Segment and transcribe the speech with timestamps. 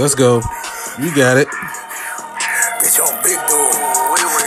[0.00, 0.40] Let's go.
[0.96, 1.44] You got it.
[2.80, 3.68] Bitch on big dude.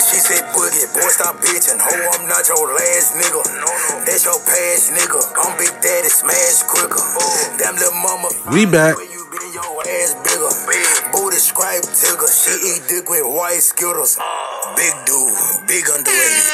[0.02, 1.78] She said, Boogie, boy, stop bitching.
[1.78, 3.38] Ho, I'm not your last nigga.
[3.62, 4.02] No, no.
[4.02, 5.22] That's your past nigga.
[5.38, 6.98] I'm Big Daddy, smash quicker.
[6.98, 7.56] Oh.
[7.62, 8.30] Damn little mama.
[8.50, 8.98] We back.
[8.98, 10.50] Where you been, your ass bigger.
[10.66, 10.90] Big.
[11.14, 12.26] Booty stripe tigger.
[12.34, 14.18] She eat dick with white skittles.
[14.20, 14.74] Oh.
[14.74, 15.38] Big dude,
[15.70, 16.50] big underrated.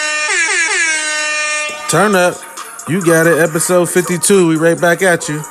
[1.88, 2.36] Turn up.
[2.90, 3.40] You got it.
[3.40, 4.50] Episode 52.
[4.50, 5.42] We right back at you.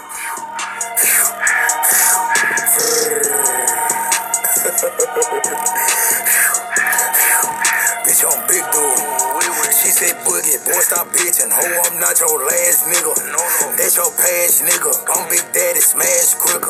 [13.88, 14.92] That's your past nigga.
[15.16, 16.68] I'm Big Daddy, smash quicker.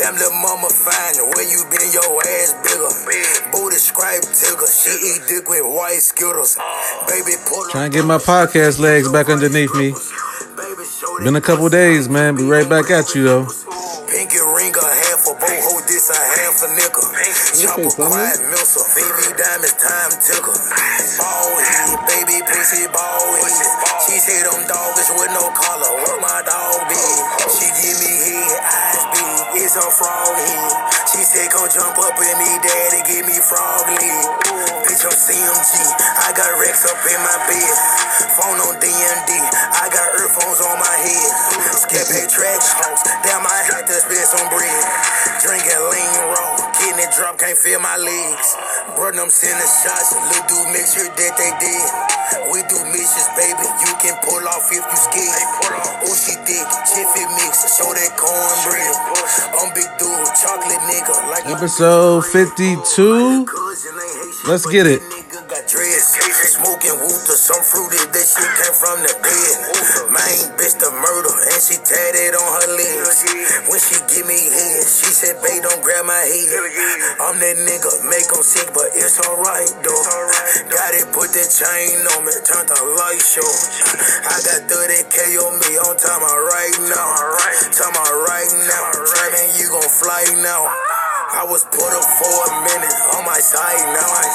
[0.00, 1.20] Damn little mama fine.
[1.36, 3.52] Where you been, your ass bigger.
[3.52, 4.64] Booty stripe tigger.
[4.64, 6.56] She eat dick with white skittles.
[7.12, 9.92] Baby, pull Trying to get my podcast legs back underneath me.
[11.20, 12.36] Been a couple days, man.
[12.36, 13.44] Be right back at you, though.
[14.08, 17.04] Pinky ring a half a boho, this a half a nickel.
[17.52, 20.56] Chopper quiet milsa, VV diamonds time ticker.
[21.20, 23.76] Ball head, baby pussy ball head.
[24.06, 25.85] She say them dogs with no collar,
[29.76, 30.72] a frog head.
[31.12, 34.24] She say come jump up with me, daddy, give me frog leg.
[34.82, 35.72] Bitch, I'm CMG,
[36.26, 37.76] I got Rex up in my bed.
[38.34, 41.30] Phone on DMD, I got earphones on my head.
[41.76, 43.45] Skip a track house, damn,
[47.38, 48.56] getting can't feel my legs.
[48.96, 51.88] Brother, I'm sending shots, little dude, make sure that they did.
[52.52, 55.44] We do missions, baby, you can pull off if you scared.
[56.04, 58.96] Oh, she thick, jiffy mix, show that cornbread.
[59.60, 63.46] I'm big dude, chocolate nigga, like Episode 52.
[64.48, 65.15] Let's get it.
[66.56, 68.00] Smoking wooter, some fruity.
[68.00, 69.56] That shit came from the dead.
[70.08, 73.20] Main bitch the murder, and she tatted on her legs.
[73.68, 76.48] When she give me head, she said, "Babe, don't grab my head."
[77.20, 80.04] I'm that nigga, make 'em sick, but it's alright though.
[80.72, 83.52] Got it, put that chain on me, turn the light show.
[84.24, 87.36] I got 30k on me, on time right now.
[87.76, 87.96] Time
[88.32, 90.72] right now, Trapping, you gon' fly now.
[91.36, 94.08] I was put up for a minute on my side now.
[94.08, 94.32] I'm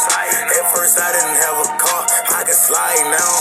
[0.54, 3.34] at first I didn't have a car, I could slide now.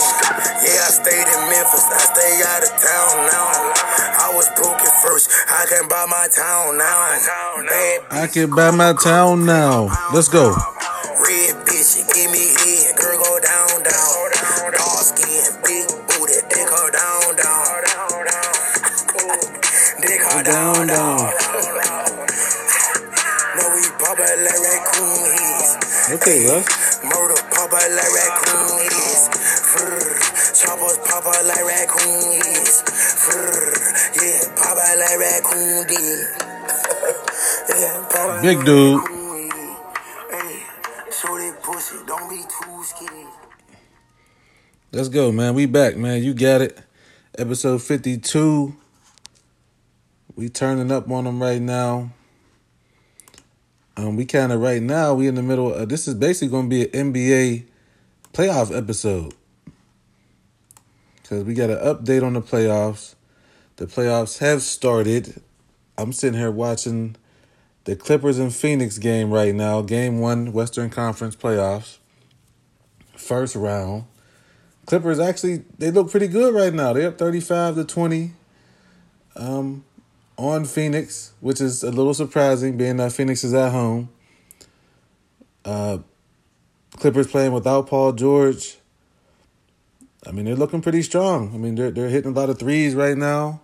[0.65, 3.45] Yeah, I stayed in Memphis, I stay out of town now.
[4.17, 6.97] I was broke at first, I can buy my town now.
[8.09, 9.93] I can buy my town now.
[10.11, 10.57] Let's go.
[11.21, 14.25] Red bitch, give me head, girl go down, down.
[14.73, 17.61] Dark skin, big booty, dick her down, down.
[20.01, 21.90] Dick her down, down.
[24.01, 25.77] No, we pop it like raccoon heads.
[26.11, 26.65] Okay, Russ.
[27.03, 29.23] Murder it like raccoon heads.
[30.59, 32.83] Choppers it like raccoon heads.
[34.11, 34.41] Yeah,
[34.77, 36.19] it like raccoon did.
[37.69, 39.01] yeah, it Big dude.
[40.31, 40.63] Hey,
[41.11, 43.27] show that pussy, don't be too scared.
[44.91, 45.53] Let's go, man.
[45.53, 46.23] We back, man.
[46.23, 46.77] You got it.
[47.37, 48.75] Episode 52.
[50.35, 52.11] We turning up on them right now.
[53.97, 55.73] Um, we kind of right now, we in the middle.
[55.73, 57.65] Of, this is basically going to be an NBA
[58.33, 59.33] playoff episode.
[61.21, 63.15] Because we got an update on the playoffs.
[63.75, 65.41] The playoffs have started.
[65.97, 67.15] I'm sitting here watching
[67.85, 69.81] the Clippers and Phoenix game right now.
[69.81, 71.97] Game one, Western Conference playoffs.
[73.15, 74.05] First round.
[74.85, 76.93] Clippers actually they look pretty good right now.
[76.93, 78.33] They're up 35 to 20
[79.35, 79.85] um
[80.41, 84.09] on Phoenix, which is a little surprising being that Phoenix is at home.
[85.63, 85.99] Uh
[86.97, 88.77] Clippers playing without Paul George.
[90.27, 91.53] I mean, they're looking pretty strong.
[91.53, 93.61] I mean, they're they're hitting a lot of threes right now.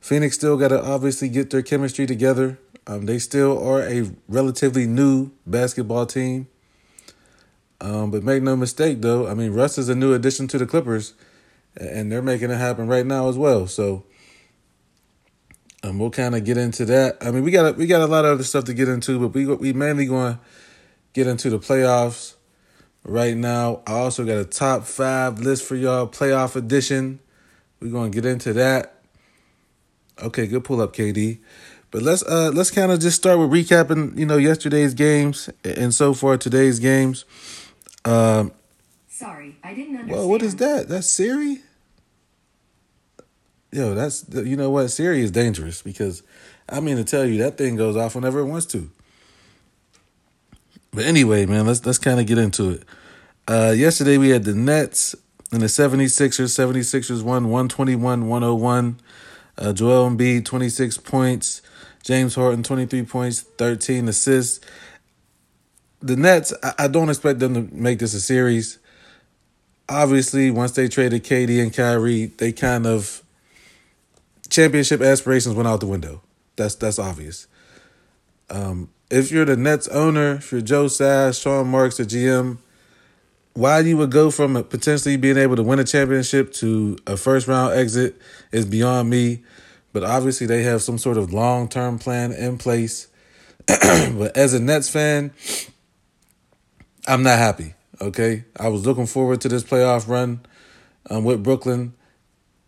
[0.00, 2.58] Phoenix still got to obviously get their chemistry together.
[2.86, 6.46] Um, they still are a relatively new basketball team.
[7.80, 9.26] Um, but make no mistake, though.
[9.26, 11.14] I mean, Russ is a new addition to the Clippers,
[11.76, 13.66] and they're making it happen right now as well.
[13.66, 14.04] So,
[15.86, 17.18] um, we'll kind of get into that.
[17.20, 19.18] I mean, we got a we got a lot of other stuff to get into,
[19.18, 20.40] but we we mainly going to
[21.12, 22.34] get into the playoffs
[23.04, 23.82] right now.
[23.86, 27.20] I also got a top five list for y'all, playoff edition.
[27.80, 28.94] We're going to get into that.
[30.22, 31.38] Okay, good pull up, KD.
[31.90, 35.94] But let's uh let's kind of just start with recapping, you know, yesterday's games and
[35.94, 37.24] so far today's games.
[38.04, 38.52] Um,
[39.08, 40.10] Sorry, I didn't understand.
[40.10, 40.88] well, what is that?
[40.88, 41.60] That's Siri.
[43.72, 44.88] Yo, that's you know what?
[44.88, 46.22] Siri is dangerous because
[46.68, 48.90] I mean to tell you that thing goes off whenever it wants to.
[50.92, 52.84] But anyway, man, let's let's kind of get into it.
[53.48, 55.14] Uh yesterday we had the Nets
[55.52, 56.66] and the 76ers.
[56.66, 58.96] 76ers won 121-101.
[59.58, 61.62] Uh Joel Embiid 26 points.
[62.06, 64.64] James Harden, 23 points, 13 assists.
[66.00, 68.78] The Nets, I, I don't expect them to make this a series.
[69.88, 73.24] Obviously, once they traded KD and Kyrie, they kind of
[74.48, 76.22] championship aspirations went out the window.
[76.56, 77.46] That's that's obvious.
[78.48, 82.58] Um, if you're the Nets owner, if you're Joe Sass, Sean Marks, the GM,
[83.54, 87.48] why you would go from potentially being able to win a championship to a first
[87.48, 88.16] round exit
[88.52, 89.42] is beyond me.
[89.92, 93.08] But obviously, they have some sort of long term plan in place.
[93.66, 95.32] but as a Nets fan,
[97.06, 97.74] I'm not happy.
[98.00, 100.40] Okay, I was looking forward to this playoff run
[101.08, 101.94] um, with Brooklyn,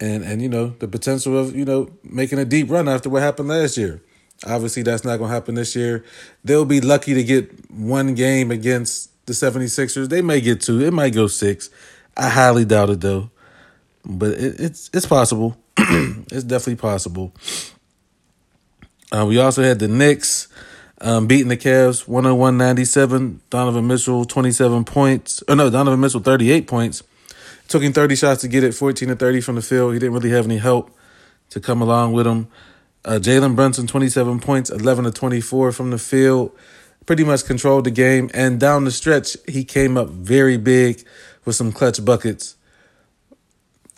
[0.01, 3.23] and and you know the potential of you know making a deep run after what
[3.23, 4.03] happened last year.
[4.47, 6.05] Obviously, that's not going to happen this year.
[6.45, 10.09] They'll be lucky to get one game against the 76ers.
[10.09, 10.81] They may get two.
[10.81, 11.71] It might go six.
[12.17, 13.31] I highly doubt it though.
[14.05, 15.57] But it, it's it's possible.
[15.77, 17.35] it's definitely possible.
[19.11, 20.49] Uh, we also had the Knicks
[21.01, 23.39] um, beating the Cavs 101-97.
[23.51, 25.43] Donovan Mitchell 27 points.
[25.49, 27.03] Oh no, Donovan Mitchell 38 points.
[27.69, 29.93] Took him 30 shots to get it, 14 to 30 from the field.
[29.93, 30.91] He didn't really have any help
[31.51, 32.49] to come along with him.
[33.05, 36.57] Uh, Jalen Brunson 27 points, 11 to 24 from the field
[37.09, 38.31] pretty much controlled the game.
[38.35, 41.03] And down the stretch, he came up very big
[41.47, 42.55] with some clutch buckets.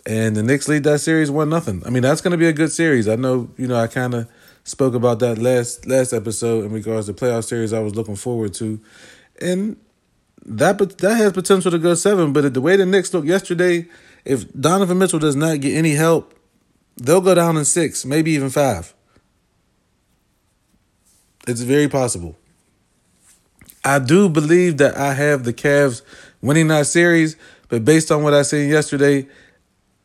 [0.05, 1.83] And the Knicks lead that series one nothing.
[1.85, 3.09] I mean, that's going to be a good series.
[3.09, 4.29] I know, you know, I kind of
[4.63, 8.53] spoke about that last last episode in regards to playoff series I was looking forward
[8.55, 8.79] to,
[9.41, 9.75] and
[10.45, 12.33] that that has potential to go seven.
[12.33, 13.87] But the way the Knicks look yesterday,
[14.25, 16.33] if Donovan Mitchell does not get any help,
[16.97, 18.93] they'll go down in six, maybe even five.
[21.47, 22.37] It's very possible.
[23.83, 26.03] I do believe that I have the Cavs
[26.41, 27.35] winning that series,
[27.67, 29.27] but based on what I seen yesterday,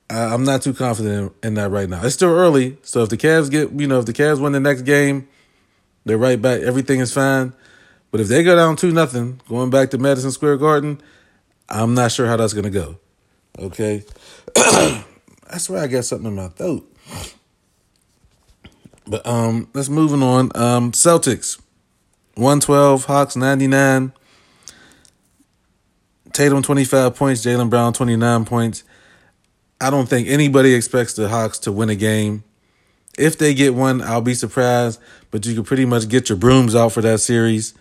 [0.08, 2.02] I'm not too confident in, in, that right now.
[2.04, 4.60] It's still early, so if the Cavs get, you know, if the Cavs win the
[4.60, 5.28] next game,
[6.04, 6.62] they're right back.
[6.62, 7.52] Everything is fine.
[8.16, 11.02] But if they go down two nothing, going back to Madison Square Garden,
[11.68, 12.96] I'm not sure how that's gonna go.
[13.58, 14.04] Okay,
[14.54, 16.90] that's swear I got something in my throat.
[19.06, 20.50] But um, let's moving on.
[20.54, 21.60] Um, Celtics.
[22.36, 24.14] 112, Hawks 99.
[26.32, 28.82] Tatum 25 points, Jaylen Brown 29 points.
[29.78, 32.44] I don't think anybody expects the Hawks to win a game.
[33.18, 36.74] If they get one, I'll be surprised, but you can pretty much get your brooms
[36.74, 37.74] out for that series.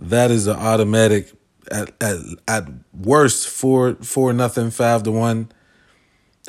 [0.00, 1.30] That is an automatic
[1.70, 2.16] at at,
[2.48, 5.50] at worst four four nothing five to one.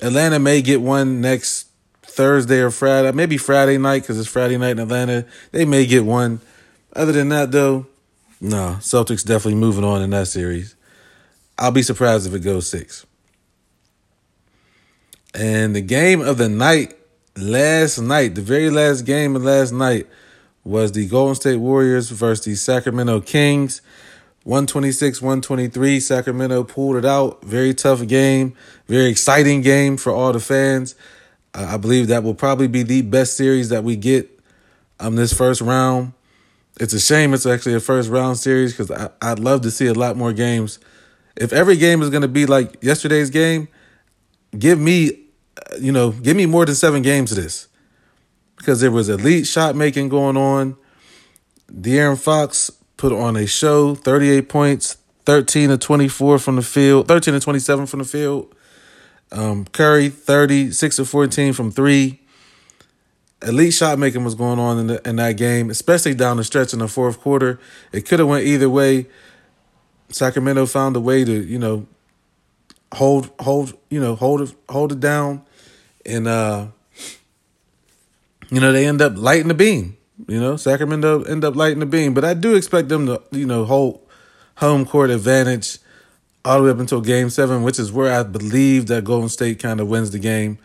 [0.02, 1.68] Atlanta may get one next
[2.02, 5.26] Thursday or Friday, maybe Friday night because it's Friday night in Atlanta.
[5.52, 6.40] They may get one.
[6.94, 7.86] Other than that, though,
[8.40, 10.76] no, Celtics definitely moving on in that series.
[11.60, 13.06] I'll be surprised if it goes six.
[15.34, 16.96] And the game of the night
[17.38, 20.08] last night, the very last game of last night,
[20.64, 23.82] was the Golden State Warriors versus the Sacramento Kings.
[24.44, 26.00] 126 123.
[26.00, 27.44] Sacramento pulled it out.
[27.44, 28.56] Very tough game.
[28.88, 30.96] Very exciting game for all the fans.
[31.54, 34.40] I believe that will probably be the best series that we get
[35.00, 36.14] um this first round
[36.80, 38.92] it's a shame it's actually a first round series because
[39.22, 40.80] I'd love to see a lot more games.
[41.36, 43.68] If every game is going to be like yesterday's game,
[44.58, 45.12] give me,
[45.58, 47.68] uh, you know, give me more than seven games of this
[48.62, 50.78] because there was elite shot making going on.
[51.72, 57.34] De'Aaron Fox put on a show, 38 points, 13 to 24 from the field, 13
[57.34, 58.54] to 27 from the field.
[59.32, 62.20] Um, Curry, 30, 6 to 14 from three
[63.44, 66.74] elite shot making was going on in, the, in that game, especially down the stretch
[66.74, 67.60] in the fourth quarter.
[67.92, 69.08] It could have went either way.
[70.10, 71.88] Sacramento found a way to, you know,
[72.94, 75.42] hold hold you know hold it hold it down,
[76.06, 76.68] and uh,
[78.52, 79.98] you know they end up lighting the beam.
[80.28, 83.48] You know, Sacramento end up lighting the beam, but I do expect them to, you
[83.48, 84.08] know, hold
[84.58, 85.80] home court advantage
[86.46, 89.60] all the way up until Game Seven, which is where I believe that Golden State
[89.60, 90.60] kind of wins the game.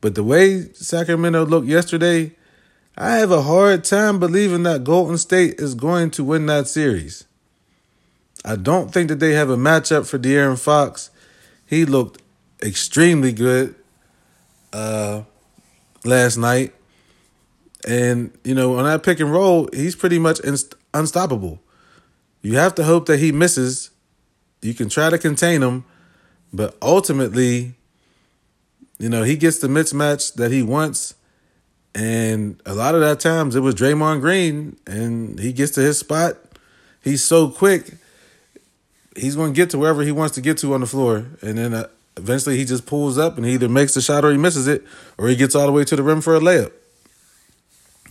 [0.00, 2.32] But the way Sacramento looked yesterday,
[2.96, 7.24] I have a hard time believing that Golden State is going to win that series.
[8.44, 11.10] I don't think that they have a matchup for De'Aaron Fox.
[11.66, 12.20] He looked
[12.62, 13.74] extremely good
[14.72, 15.22] uh,
[16.04, 16.74] last night.
[17.86, 21.60] And, you know, on that pick and roll, he's pretty much inst- unstoppable.
[22.40, 23.90] You have to hope that he misses.
[24.62, 25.84] You can try to contain him,
[26.52, 27.74] but ultimately,
[28.98, 31.14] you know, he gets the mismatch that he wants.
[31.94, 35.98] And a lot of that times it was Draymond Green and he gets to his
[35.98, 36.36] spot.
[37.02, 37.94] He's so quick.
[39.16, 41.26] He's going to get to wherever he wants to get to on the floor.
[41.40, 44.32] And then uh, eventually he just pulls up and he either makes the shot or
[44.32, 44.84] he misses it
[45.18, 46.72] or he gets all the way to the rim for a layup.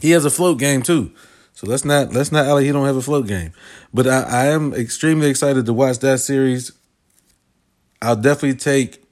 [0.02, 1.12] He has a float game too.
[1.54, 3.54] So let's not let's not alley he don't have a float game.
[3.94, 6.72] But I, I am extremely excited to watch that series.
[8.02, 9.04] I'll definitely take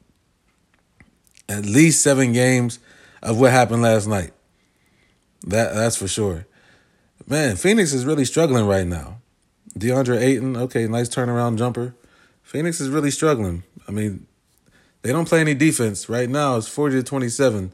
[1.47, 2.79] at least seven games
[3.21, 4.31] of what happened last night.
[5.43, 6.45] That that's for sure.
[7.27, 9.19] Man, Phoenix is really struggling right now.
[9.77, 11.95] DeAndre Ayton, okay, nice turnaround jumper.
[12.43, 13.63] Phoenix is really struggling.
[13.87, 14.25] I mean,
[15.03, 16.57] they don't play any defense right now.
[16.57, 17.71] It's forty to twenty seven,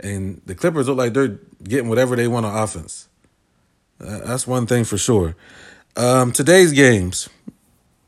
[0.00, 3.08] and the Clippers look like they're getting whatever they want on offense.
[4.00, 5.36] Uh, that's one thing for sure.
[5.96, 7.28] Um, today's games,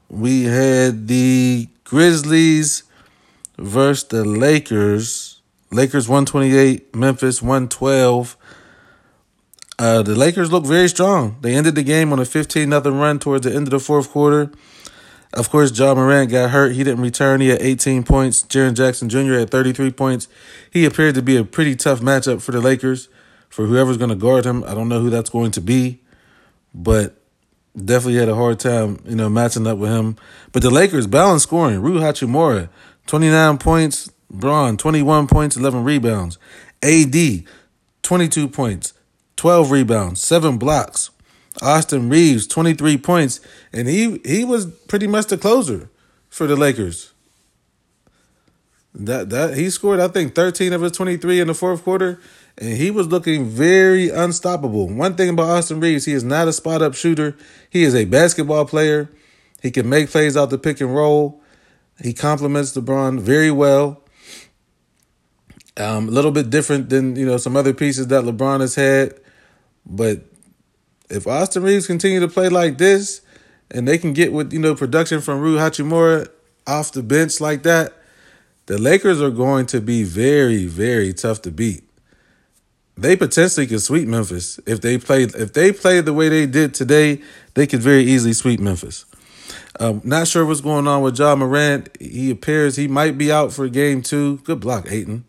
[0.09, 2.83] we had the Grizzlies
[3.59, 5.41] versus the Lakers.
[5.71, 8.37] Lakers 128, Memphis 112.
[9.79, 11.37] Uh, the Lakers look very strong.
[11.41, 14.11] They ended the game on a 15 nothing run towards the end of the fourth
[14.11, 14.51] quarter.
[15.35, 16.73] Of course, Ja Morant got hurt.
[16.73, 17.41] He didn't return.
[17.41, 18.43] He had 18 points.
[18.43, 19.35] Jaren Jackson Jr.
[19.35, 20.29] had 33 points.
[20.71, 23.09] He appeared to be a pretty tough matchup for the Lakers,
[23.49, 24.63] for whoever's going to guard him.
[24.65, 26.01] I don't know who that's going to be,
[26.73, 27.21] but
[27.77, 30.17] definitely had a hard time, you know, matching up with him.
[30.53, 31.81] But the Lakers balanced scoring.
[31.81, 32.69] Rui Hachimura,
[33.07, 34.11] 29 points.
[34.31, 36.39] Bron, 21 points, 11 rebounds.
[36.83, 37.45] AD,
[38.03, 38.93] 22 points,
[39.37, 41.11] 12 rebounds, 7 blocks.
[41.63, 43.41] Austin Reaves, 23 points,
[43.73, 45.89] and he he was pretty much the closer
[46.29, 47.13] for the Lakers.
[48.95, 52.21] That that he scored, I think, 13 of his 23 in the fourth quarter,
[52.59, 54.89] and he was looking very unstoppable.
[54.89, 57.37] One thing about Austin Reaves, he is not a spot up shooter.
[57.71, 59.11] He is a basketball player.
[59.63, 61.41] He can make plays out the pick and roll.
[62.01, 64.03] He complements LeBron very well.
[65.77, 69.15] Um, a little bit different than you know some other pieces that LeBron has had,
[69.85, 70.23] but
[71.11, 73.21] if Austin Reaves continue to play like this,
[73.71, 76.29] and they can get with you know production from Rui Hachimura
[76.67, 77.93] off the bench like that,
[78.67, 81.85] the Lakers are going to be very very tough to beat.
[82.97, 86.75] They potentially could sweep Memphis if they played if they played the way they did
[86.75, 87.21] today.
[87.55, 89.05] They could very easily sweep Memphis.
[89.81, 91.89] Um, not sure what's going on with Ja Morant.
[92.01, 94.39] He appears he might be out for game two.
[94.39, 95.25] Good block, Ayton.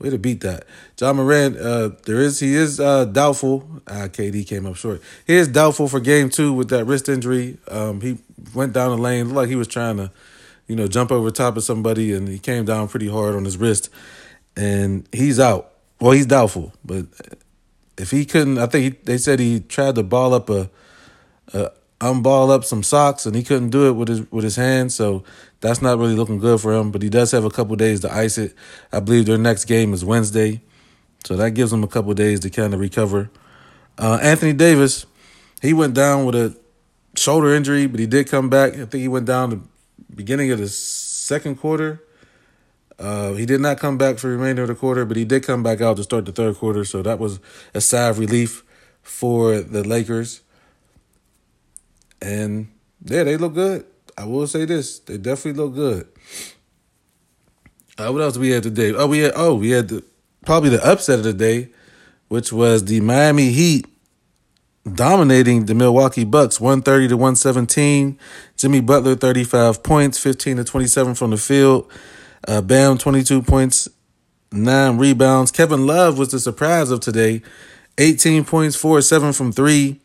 [0.00, 0.64] Way to beat that.
[0.98, 3.68] Ja Morant, uh, there is he is uh, doubtful.
[3.86, 5.02] Uh, KD came up short.
[5.26, 7.58] He is doubtful for game two with that wrist injury.
[7.68, 8.16] Um, he
[8.54, 10.10] went down the lane, looked like he was trying to,
[10.66, 13.58] you know, jump over top of somebody, and he came down pretty hard on his
[13.58, 13.90] wrist,
[14.56, 15.72] and he's out.
[16.00, 17.04] Well, he's doubtful, but
[17.98, 20.70] if he couldn't, I think he, they said he tried to ball up a,
[21.52, 24.94] a unball up some socks, and he couldn't do it with his with his hands.
[24.94, 25.22] So
[25.60, 26.90] that's not really looking good for him.
[26.90, 28.54] But he does have a couple days to ice it.
[28.92, 30.62] I believe their next game is Wednesday,
[31.24, 33.30] so that gives him a couple days to kind of recover.
[33.98, 35.06] Uh, Anthony Davis,
[35.60, 36.56] he went down with a
[37.16, 38.72] shoulder injury, but he did come back.
[38.72, 39.60] I think he went down the
[40.14, 42.02] beginning of the second quarter.
[42.98, 45.42] Uh, he did not come back for the remainder of the quarter, but he did
[45.42, 46.84] come back out to start the third quarter.
[46.84, 47.40] So that was
[47.74, 48.62] a sigh of relief
[49.02, 50.42] for the Lakers.
[52.22, 52.68] And
[53.04, 53.86] yeah, they look good.
[54.16, 56.08] I will say this: they definitely look good.
[57.98, 58.92] Uh, what else we had today?
[58.94, 60.04] Oh, we had oh we had the,
[60.44, 61.68] probably the upset of the day,
[62.28, 63.86] which was the Miami Heat
[64.94, 68.18] dominating the Milwaukee Bucks, one thirty to one seventeen.
[68.56, 71.90] Jimmy Butler thirty five points, fifteen to twenty seven from the field.
[72.48, 73.88] Uh, Bam twenty two points,
[74.52, 75.50] nine rebounds.
[75.50, 77.42] Kevin Love was the surprise of today,
[77.98, 80.00] eighteen points, four seven from three.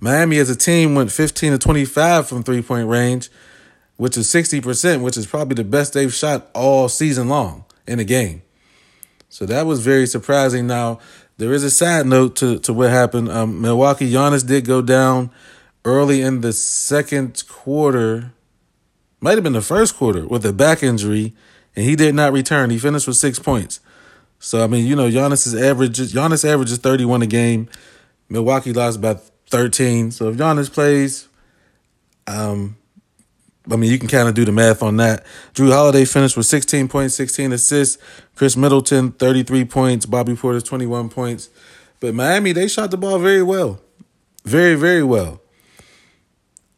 [0.00, 3.30] Miami as a team went 15 to 25 from three point range,
[3.96, 8.04] which is 60%, which is probably the best they've shot all season long in a
[8.04, 8.42] game.
[9.28, 10.66] So that was very surprising.
[10.66, 11.00] Now,
[11.38, 13.28] there is a side note to, to what happened.
[13.28, 15.30] Um, Milwaukee Giannis did go down
[15.84, 18.32] early in the second quarter,
[19.20, 21.34] might have been the first quarter, with a back injury,
[21.74, 22.70] and he did not return.
[22.70, 23.80] He finished with six points.
[24.38, 27.68] So I mean, you know, Giannis's average Giannis averages 31 a game.
[28.28, 29.18] Milwaukee lost by
[29.50, 30.10] 13.
[30.10, 31.28] So if Giannis plays,
[32.26, 32.76] um,
[33.70, 35.24] I mean, you can kind of do the math on that.
[35.54, 38.02] Jrue Holiday finished with 16 points, 16 assists.
[38.36, 40.06] Khris Middleton, 33 points.
[40.06, 41.48] Bobby Portis, 21 points.
[42.00, 43.80] But Miami, they shot the ball very well.
[44.44, 45.40] Very, very well.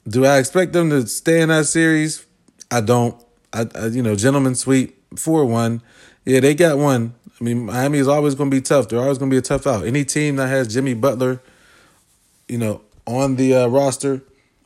[0.07, 2.25] Do I expect them to stay in that series?
[2.71, 3.21] I don't.
[3.53, 5.83] I, I you know, gentlemen sweep 4 1.
[6.25, 7.15] Yeah, they got one.
[7.41, 8.89] I mean, Miami is always going to be tough.
[8.89, 9.85] They're always going to be a tough out.
[9.85, 11.41] Any team that has Jimmy Butler,
[12.49, 14.23] you know, on the uh, roster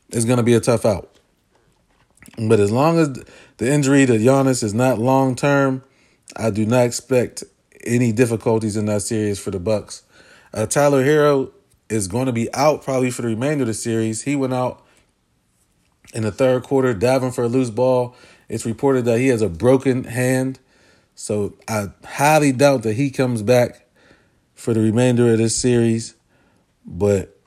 [0.09, 1.11] is going to be a tough out.
[2.37, 3.09] But as long as
[3.57, 5.83] the injury to Giannis is not long term,
[6.35, 7.43] I do not expect
[7.85, 10.03] any difficulties in that series for the Bucks.
[10.53, 11.51] Uh, Tyler Herro
[11.89, 14.23] is going to be out probably for the remainder of the series.
[14.23, 14.85] He went out
[16.13, 18.15] in the third quarter diving for a loose ball.
[18.49, 20.59] It's reported that he has a broken hand,
[21.15, 23.85] so I highly doubt that he comes back
[24.53, 26.15] for the remainder of this series.
[26.85, 27.37] But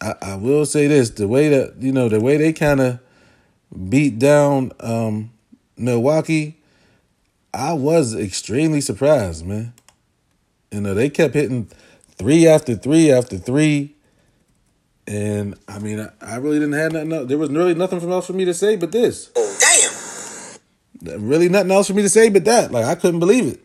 [0.00, 2.98] I, I will say this: the way that you know, the way they kind of
[3.88, 5.30] beat down um,
[5.76, 6.58] Milwaukee,
[7.52, 9.72] I was extremely surprised, man.
[10.70, 11.70] You know, they kept hitting
[12.16, 13.94] three after three after three.
[15.06, 17.12] And I mean, I, I really didn't have nothing.
[17.12, 17.28] Else.
[17.28, 19.28] There was really nothing else for me to say but this.
[19.28, 21.28] Damn.
[21.28, 22.72] Really, nothing else for me to say but that.
[22.72, 23.60] Like I couldn't believe it.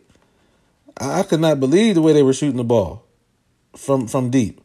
[0.98, 3.04] I, I could not believe the way they were shooting the ball
[3.76, 4.60] from from deep.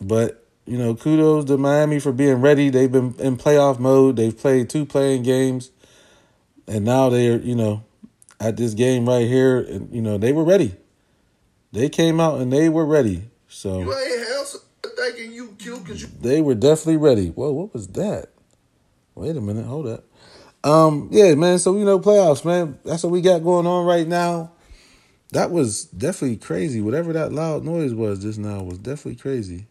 [0.00, 2.70] But you know, kudos to Miami for being ready.
[2.70, 4.16] They've been in playoff mode.
[4.16, 5.70] They've played two playing games,
[6.66, 7.84] and now they're you know
[8.40, 9.58] at this game right here.
[9.58, 10.76] And you know they were ready.
[11.72, 13.30] They came out and they were ready.
[13.48, 14.26] So You ain't
[14.96, 17.28] thinking you cute because you they were definitely ready.
[17.28, 18.30] Whoa, what was that?
[19.14, 20.04] Wait a minute, hold up.
[20.64, 21.58] Um, yeah, man.
[21.58, 22.78] So you know, playoffs, man.
[22.84, 24.52] That's what we got going on right now.
[25.32, 26.80] That was definitely crazy.
[26.80, 29.66] Whatever that loud noise was just now was definitely crazy.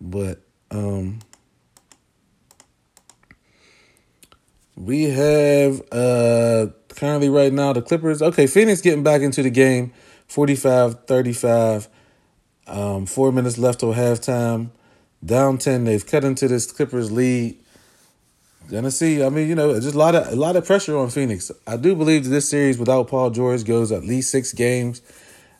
[0.00, 1.20] But um
[4.76, 8.22] we have uh currently right now the Clippers.
[8.22, 9.92] Okay, Phoenix getting back into the game.
[10.28, 11.88] 45-35.
[12.66, 14.70] Um, four minutes left till halftime.
[15.24, 17.58] Down ten, they've cut into this Clippers lead.
[18.70, 19.22] Gonna see.
[19.22, 21.50] I mean, you know, just a lot of a lot of pressure on Phoenix.
[21.66, 25.02] I do believe that this series without Paul George goes at least six games.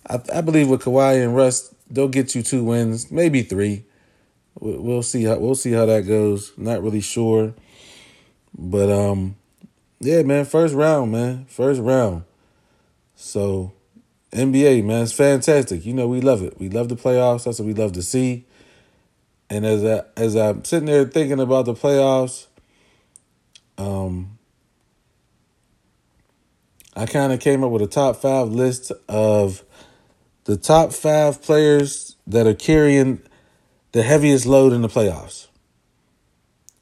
[0.09, 3.85] I, I believe with Kawhi and Russ, they'll get you two wins, maybe three.
[4.61, 6.53] We- We'll see how we'll see how that goes.
[6.57, 7.55] Not really sure,
[8.57, 9.37] but um,
[10.01, 12.25] yeah, man, first round, man, first round.
[13.17, 13.73] So
[14.33, 15.85] NBA, man, it's fantastic.
[15.85, 16.59] You know, we love it.
[16.59, 17.45] We love the playoffs.
[17.45, 18.45] That's what we love to see.
[19.51, 22.47] And as I as I'm sitting there thinking about the playoffs,
[23.79, 24.39] um,
[26.97, 29.63] I kind of came up with a top five list of
[30.45, 33.21] the top five players that are carrying
[33.95, 35.47] the heaviest load in the playoffs.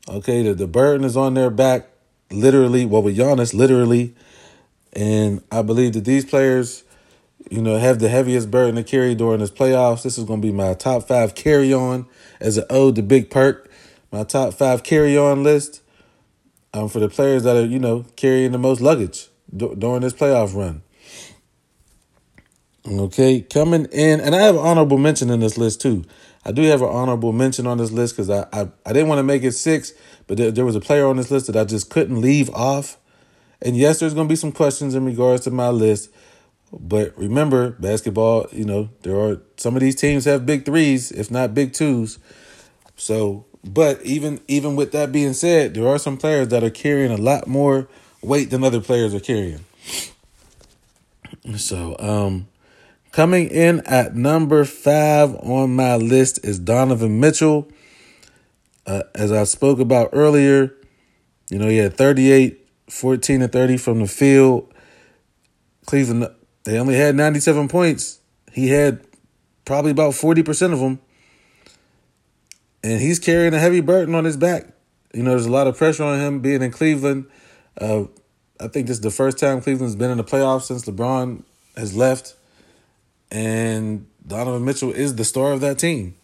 [0.08, 1.90] Okay, the, the burden is on their back,
[2.30, 2.86] literally.
[2.86, 4.14] Well, with Giannis, literally,
[4.94, 6.84] and I believe that these players,
[7.50, 10.04] you know, have the heaviest burden to carry during this playoffs.
[10.04, 12.06] This is going to be my top five carry on
[12.40, 13.70] as an ode to Big Perk.
[14.10, 15.82] My top five carry on list
[16.72, 20.14] um, for the players that are, you know, carrying the most luggage d- during this
[20.14, 20.82] playoff run.
[22.88, 26.04] Okay, coming in, and I have honorable mention in this list too.
[26.44, 29.18] I do have an honorable mention on this list because I, I I didn't want
[29.20, 29.92] to make it six,
[30.26, 32.98] but there, there was a player on this list that I just couldn't leave off.
[33.60, 36.10] And yes, there's going to be some questions in regards to my list,
[36.72, 41.30] but remember, basketball, you know, there are some of these teams have big threes, if
[41.30, 42.18] not big twos.
[42.96, 47.12] So, but even even with that being said, there are some players that are carrying
[47.12, 47.88] a lot more
[48.22, 49.64] weight than other players are carrying.
[51.56, 52.48] So, um,
[53.12, 57.68] coming in at number five on my list is Donovan Mitchell.
[58.86, 60.74] Uh, as I spoke about earlier,
[61.50, 64.72] you know, he had 38, 14 and 30 from the field.
[65.86, 66.28] Cleveland,
[66.64, 68.18] they only had 97 points.
[68.50, 69.04] He had
[69.64, 70.98] probably about 40% of them.
[72.82, 74.66] And he's carrying a heavy burden on his back.
[75.14, 77.26] You know, there's a lot of pressure on him being in Cleveland.
[77.80, 78.04] Uh,
[78.58, 81.44] I think this is the first time Cleveland's been in the playoffs since LeBron
[81.76, 82.34] has left.
[83.32, 86.14] And Donovan Mitchell is the star of that team.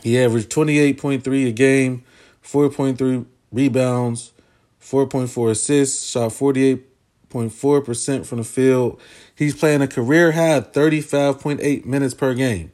[0.00, 2.04] He averaged 28.3 a game,
[2.44, 4.32] 4.3 rebounds,
[4.80, 9.00] 4.4 assists, shot 48.4% from the field.
[9.34, 12.70] He's playing a career high 35.8 minutes per game.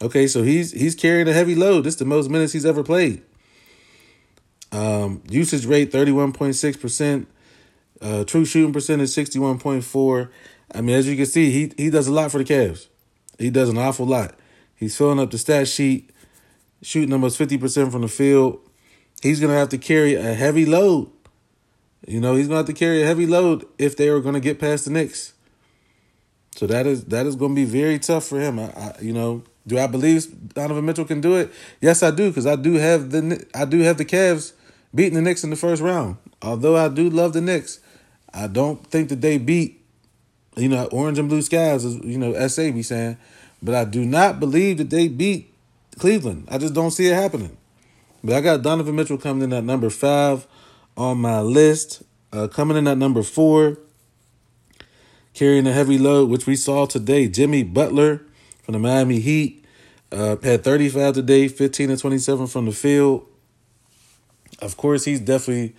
[0.00, 1.84] Okay, so he's he's carrying a heavy load.
[1.84, 3.22] This is the most minutes he's ever played.
[4.70, 7.26] Um, usage rate 31.6%.
[8.02, 10.28] Uh, true shooting percentage 61.4.
[10.74, 12.88] I mean, as you can see, he he does a lot for the Cavs.
[13.38, 14.34] He does an awful lot.
[14.74, 16.10] He's filling up the stat sheet,
[16.82, 18.60] shooting almost 50% from the field.
[19.22, 21.10] He's to have to carry a heavy load.
[22.06, 24.58] You know, he's to have to carry a heavy load if they are to get
[24.58, 25.32] past the Knicks.
[26.56, 28.58] So that is that is to be very tough for him.
[28.58, 31.52] I, I, you know, do I believe Donovan Mitchell can do it?
[31.80, 34.52] Yes, I do because I do have the I do have the Cavs
[34.94, 36.16] beating the Knicks in the first round.
[36.40, 37.80] Although I do love the Knicks,
[38.32, 39.85] I don't think that they beat
[40.56, 43.16] you know orange and blue skies is, you know SA be saying,
[43.62, 45.52] but I do not believe that they beat
[45.98, 46.48] Cleveland.
[46.50, 47.56] I just don't see it happening.
[48.24, 50.46] But I got Donovan Mitchell coming in at number five
[50.96, 52.02] on my list.
[52.32, 53.78] Uh, coming in at number four,
[55.32, 57.28] carrying a heavy load, which we saw today.
[57.28, 58.22] Jimmy Butler
[58.62, 59.64] from the Miami Heat
[60.10, 63.26] uh, had 35 today, 15 and 27 from the field.
[64.60, 65.74] Of course, he's definitely,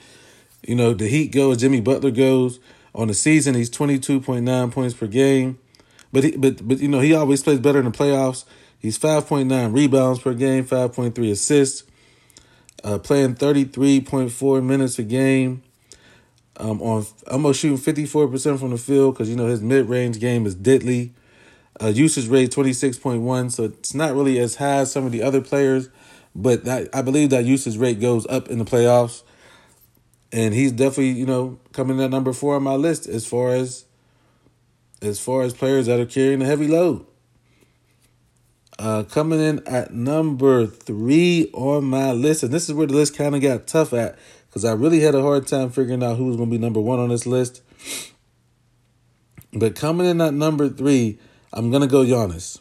[0.64, 2.60] you know, the Heat goes, Jimmy Butler goes.
[2.98, 5.60] On the season, he's 22.9 points per game.
[6.12, 8.46] But he, but but you know he always plays better in the playoffs.
[8.80, 11.84] He's five point nine rebounds per game, five point three assists,
[12.84, 15.64] uh, playing thirty three point four minutes a game.
[16.60, 19.88] Um, on almost shooting fifty four percent from the field because you know his mid
[19.90, 21.14] range game is deadly.
[21.80, 25.06] Uh, usage rate twenty six point one, so it's not really as high as some
[25.06, 25.90] of the other players,
[26.34, 29.22] but that, I believe that usage rate goes up in the playoffs,
[30.32, 33.86] and he's definitely you know coming at number four on my list as far as
[35.00, 37.06] as far as players that are carrying a heavy load.
[38.80, 43.16] Uh, coming in at number three on my list, and this is where the list
[43.16, 46.26] kind of got tough at because I really had a hard time figuring out who
[46.26, 47.62] was going to be number one on this list.
[49.54, 51.20] But coming in at number three,
[51.54, 52.60] I'm going to go Giannis.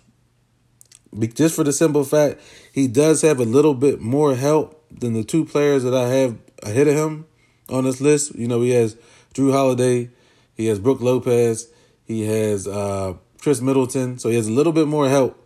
[1.35, 2.39] Just for the simple fact,
[2.71, 6.37] he does have a little bit more help than the two players that I have
[6.63, 7.27] ahead of him
[7.71, 8.35] on this list.
[8.35, 8.97] You know, he has
[9.37, 10.11] Jrue Holiday,
[10.55, 11.69] he has Brook Lopez,
[12.05, 13.15] he has uh,
[13.47, 14.19] Khris Middleton.
[14.19, 15.41] So he has a little bit more help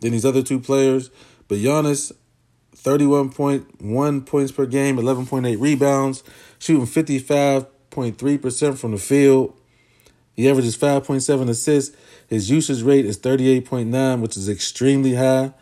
[0.00, 1.10] than these other two players.
[1.46, 2.12] But Giannis,
[2.76, 6.22] 31.1 points per game, 11.8 rebounds,
[6.58, 9.54] shooting 55.3% from the field.
[10.34, 11.96] He averages 5.7 assists.
[12.28, 15.52] His usage rate is 38.9, which is extremely high.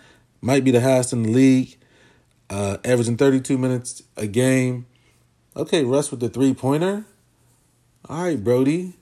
[0.40, 1.76] Might be the highest in the league.
[2.48, 4.86] Uh, averaging 32 minutes a game.
[5.56, 7.04] Okay, Russ with the three pointer.
[8.08, 8.94] All right, Brody.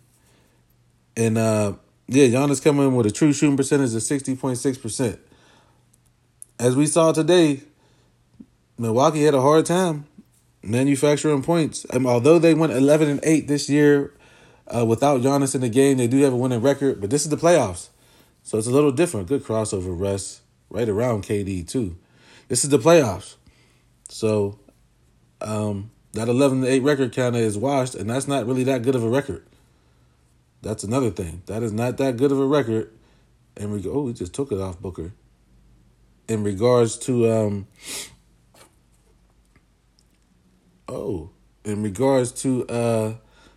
[1.17, 1.75] And uh,
[2.09, 5.19] yeah, Giannis coming in with a true shooting percentage of 60.6%.
[6.59, 7.61] As we saw today,
[8.79, 10.07] Milwaukee had a hard time
[10.63, 11.85] manufacturing points.
[11.91, 14.15] Um, although they went 11 and 8 this year
[14.75, 17.29] uh, without Giannis in the game, they do have a winning record, but this is
[17.29, 17.89] the playoffs.
[18.43, 19.29] So it's a little different.
[19.29, 20.41] Good crossover, Russ.
[20.71, 21.97] Right around KD, too.
[22.49, 23.37] This is the playoffs.
[24.09, 24.59] So
[25.41, 28.83] um, that 11 to 8 record kind of is washed, and that's not really that
[28.83, 29.45] good of a record.
[30.63, 31.43] That's another thing.
[31.47, 32.91] That is not that good of a record.
[33.57, 35.13] And we go, oh, we just took it off Booker.
[36.27, 37.67] In regards to um,
[40.89, 41.31] oh,
[41.65, 43.15] in regards to uh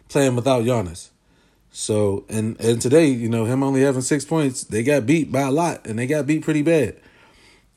[0.10, 1.10] playing without Giannis.
[1.72, 5.42] So and and today, you know, him only having six points, they got beat by
[5.42, 6.98] a lot, and they got beat pretty bad.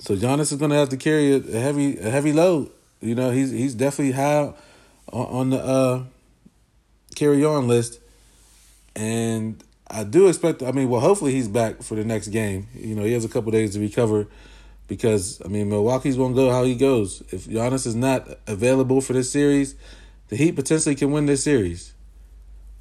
[0.01, 2.71] So Giannis is going to have to carry a, heavy a heavy load.
[3.01, 4.53] You know, he's he's definitely high
[5.13, 6.05] on, the uh,
[7.15, 8.01] carry on list,
[8.95, 10.63] and I do expect.
[10.63, 12.69] I mean, well, hopefully he's back for the next game.
[12.75, 14.27] You know, he has a couple days to recover
[14.91, 17.23] because I mean Milwaukee's gonna go how he goes.
[17.31, 19.77] If Giannis is not available for this series,
[20.29, 21.95] the Heat potentially can win this series.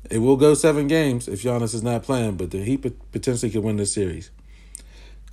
[0.09, 3.61] It will go seven games if Giannis is not playing, but the Heat potentially can
[3.61, 4.31] win this series.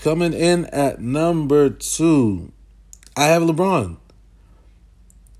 [0.00, 2.52] Coming in at number two,
[3.16, 3.96] I have LeBron.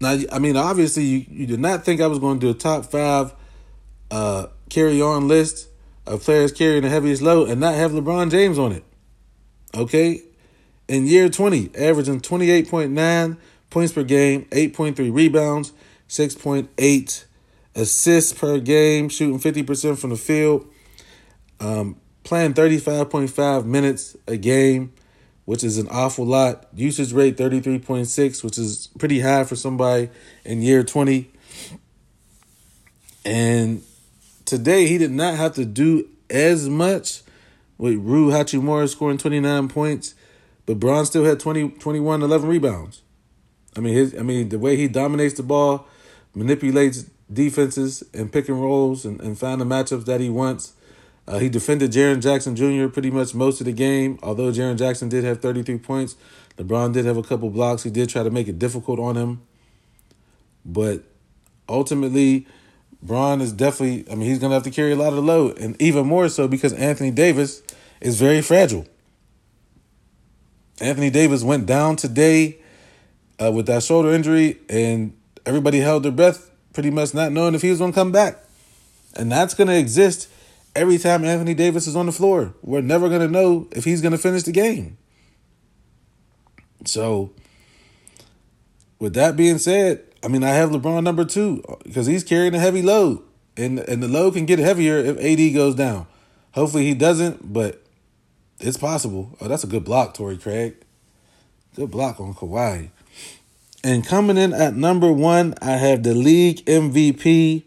[0.01, 2.55] Now, I mean, obviously, you, you did not think I was going to do a
[2.55, 3.35] top five
[4.11, 5.69] uh, carry on list
[6.07, 8.85] of players carrying the heaviest load and not have LeBron James on it.
[9.75, 10.23] Okay?
[10.89, 13.37] In year 20, averaging 28.9
[13.71, 15.73] points per game, 8.3 rebounds,
[16.09, 17.25] 6.8
[17.75, 20.67] assists per game, shooting 50% from the field,
[21.61, 24.93] um, playing 35.5 minutes a game,
[25.47, 26.67] which is an awful lot.
[26.75, 30.11] Usage rate 33.6, which is pretty high for somebody
[30.45, 31.31] in year 20.
[33.25, 33.83] And
[34.45, 37.23] today he did not have to do as much
[37.79, 40.15] with Rui Hachimura scoring 29 points
[40.67, 43.03] but Bron still had 20, 21, 11 rebounds.
[43.77, 45.87] I mean, his, I mean, the way he dominates the ball,
[46.35, 50.73] manipulates defenses and pick and rolls and, and find the matchups that he wants.
[51.29, 52.89] Uh, he defended Jaren Jackson Jr.
[52.89, 54.19] pretty much most of the game.
[54.23, 56.17] Although Jaren Jackson did have 33 points,
[56.57, 57.83] LeBron did have a couple blocks.
[57.83, 59.43] He did try to make it difficult on him.
[60.65, 61.03] But
[61.69, 62.47] ultimately,
[63.03, 65.23] Bron is definitely, I mean, he's going to have to carry a lot of the
[65.23, 65.59] load.
[65.59, 67.63] And even more so because Anthony Davis
[68.01, 68.87] is very fragile.
[70.81, 72.59] Anthony Davis went down today
[73.43, 77.63] uh, with that shoulder injury, and everybody held their breath, pretty much not knowing if
[77.63, 78.39] he was going to come back.
[79.15, 80.29] And that's going to exist
[80.77, 82.55] every time Anthony Davis is on the floor.
[82.63, 84.99] We're never going to know if he's going to finish the game.
[86.85, 87.33] So,
[88.99, 92.59] with that being said, I mean, I have LeBron number two because he's carrying a
[92.59, 93.23] heavy load,
[93.57, 96.07] and and the load can get heavier if AD goes down.
[96.53, 97.83] Hopefully, he doesn't, but
[98.61, 99.37] it's possible.
[99.41, 100.77] Oh, that's a good block, Torrey Craig.
[101.75, 102.91] Good block on Kawhi.
[103.85, 107.65] And coming in at number one, I have the league MVP,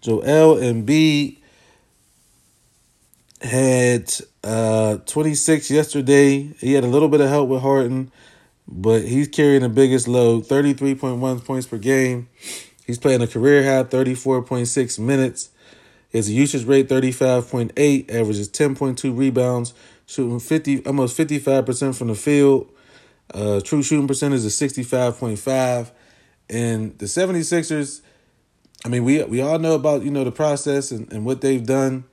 [0.00, 1.37] Joel Embiid.
[3.40, 6.52] Had uh, 26 yesterday.
[6.58, 8.10] He had a little bit of help with Harden,
[8.66, 12.28] but he's carrying the biggest load 33.1 points per game.
[12.86, 15.50] He's playing a career high 34.6 minutes.
[16.08, 19.74] His usage rate 35.8, averages 10.2 rebounds,
[20.06, 22.72] shooting 50 almost 55% from the field.
[23.32, 25.90] Uh, true shooting percentage is 65.5.
[26.48, 28.00] And the 76ers,
[28.86, 31.64] I mean, we we all know about, you know, the process and, and what they've
[31.64, 32.04] done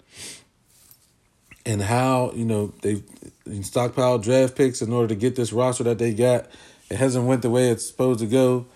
[1.66, 3.04] and how, you know, they've
[3.46, 6.48] stockpiled draft picks in order to get this roster that they got.
[6.90, 8.68] It hasn't went the way it's supposed to go.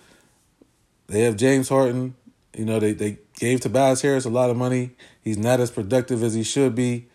[1.07, 2.15] They have James Harden.
[2.55, 4.91] You know, they, they gave Tobias Harris a lot of money.
[5.21, 7.07] He's not as productive as he should be.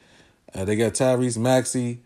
[0.54, 2.00] Uh, they got Tyrese Maxey.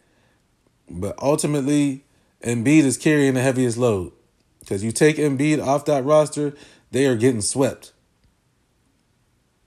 [0.91, 2.05] But ultimately,
[2.43, 4.13] Embiid is carrying the heaviest load.
[4.61, 6.55] Because you take Embiid off that roster,
[6.91, 7.93] they are getting swept.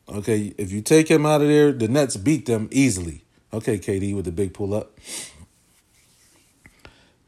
[0.09, 3.23] Okay, if you take him out of there, the Nets beat them easily.
[3.53, 4.97] Okay, KD with the big pull up.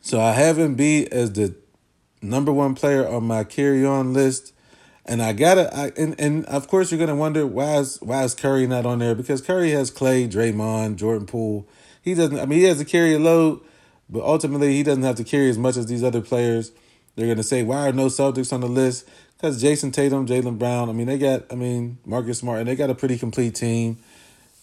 [0.01, 1.55] So I have Embiid as the
[2.21, 4.53] number one player on my carry on list.
[5.05, 8.33] And I gotta, I, and and of course you're gonna wonder why is why is
[8.33, 9.15] Curry not on there?
[9.15, 11.67] Because Curry has Clay, Draymond, Jordan Poole.
[12.01, 12.39] He doesn't.
[12.39, 13.59] I mean, he has to carry a load,
[14.09, 16.71] but ultimately he doesn't have to carry as much as these other players.
[17.15, 19.07] They're gonna say why are no Celtics on the list?
[19.36, 20.89] Because Jayson Tatum, Jaylen Brown.
[20.89, 21.51] I mean, they got.
[21.51, 23.97] I mean, Marcus Smart, and they got a pretty complete team.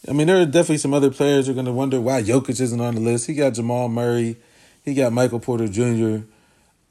[0.09, 2.81] I mean, there are definitely some other players who are gonna wonder why Jokic isn't
[2.81, 3.27] on the list.
[3.27, 4.37] He got Jamal Murray,
[4.85, 6.25] he got Michael Porter Jr.,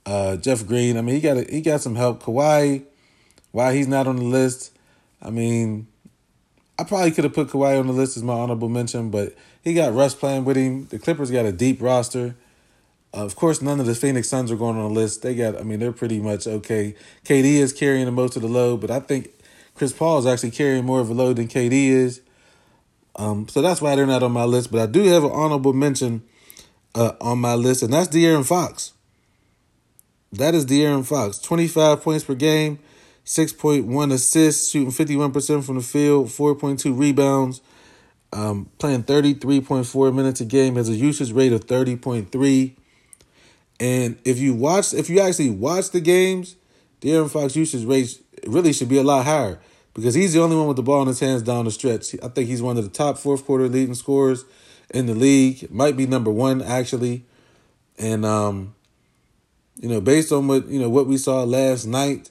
[0.05, 0.97] uh, Jeff Green.
[0.97, 2.23] I mean, he got a, he got some help.
[2.23, 2.85] Kawhi
[3.51, 4.71] why he's not on the list,
[5.21, 5.87] I mean,
[6.77, 9.73] I probably could have put Kawhi on the list as my honorable mention, but he
[9.73, 10.85] got Russ playing with him.
[10.85, 12.35] The Clippers got a deep roster.
[13.13, 15.23] Uh, of course, none of the Phoenix Suns are going on the list.
[15.23, 16.95] They got, I mean, they're pretty much okay.
[17.25, 19.29] KD is carrying the most of the load, but I think
[19.73, 22.21] Chris Paul is actually carrying more of a load than KD is.
[23.19, 24.71] Um, so that's why they're not on my list.
[24.71, 26.23] But I do have an honorable mention
[26.95, 28.93] uh, on my list, and that's De'Aaron Fox.
[30.31, 31.37] That is De'Aaron Fox.
[31.39, 32.79] 25 points per game,
[33.25, 37.61] 6.1 assists, shooting 51% from the field, 4.2 rebounds,
[38.31, 42.75] um, playing 33.4 minutes a game, has a usage rate of 30.3.
[43.81, 46.55] And if you watch, if you actually watch the games,
[47.01, 49.59] De'Aaron Fox usage rate really should be a lot higher
[49.99, 52.15] because he's the only one with the ball in his hands down the stretch.
[52.23, 54.45] I think he's one of the top fourth quarter leading scorers
[54.89, 55.69] in the league.
[55.71, 57.25] Might be number one actually.
[57.97, 58.75] And um,
[59.79, 62.29] you know, based on what you know what we saw last night,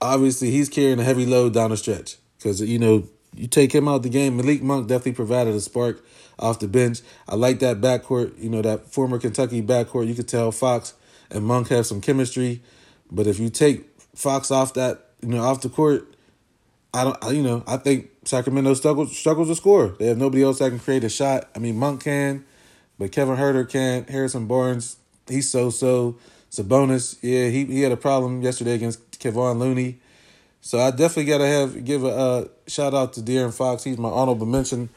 [0.00, 3.88] obviously he's carrying a heavy load down the stretch because you know you take him
[3.88, 4.36] out the game.
[4.36, 6.04] Malik Monk definitely provided a spark
[6.38, 7.00] off the bench.
[7.28, 8.40] I like that backcourt.
[8.42, 10.06] You know that former Kentucky backcourt.
[10.06, 10.94] You could tell Fox
[11.30, 12.62] and Monk have some chemistry,
[13.10, 16.13] but if you take Fox off that you know off the court,
[16.94, 17.34] I don't.
[17.34, 19.88] You know I think Sacramento struggles struggles to score.
[19.98, 21.50] They have nobody else that can create a shot.
[21.54, 22.44] I mean Monk can,
[22.98, 24.08] but Kevin Huerter can't.
[24.08, 24.96] Harrison Barnes
[25.28, 26.16] he's so so.
[26.50, 29.98] Sabonis, yeah, he, he had a problem yesterday against Kevon Looney.
[30.60, 33.82] So I definitely gotta have give a uh, shout out to De'Aaron Fox.
[33.82, 34.88] He's my honorable mention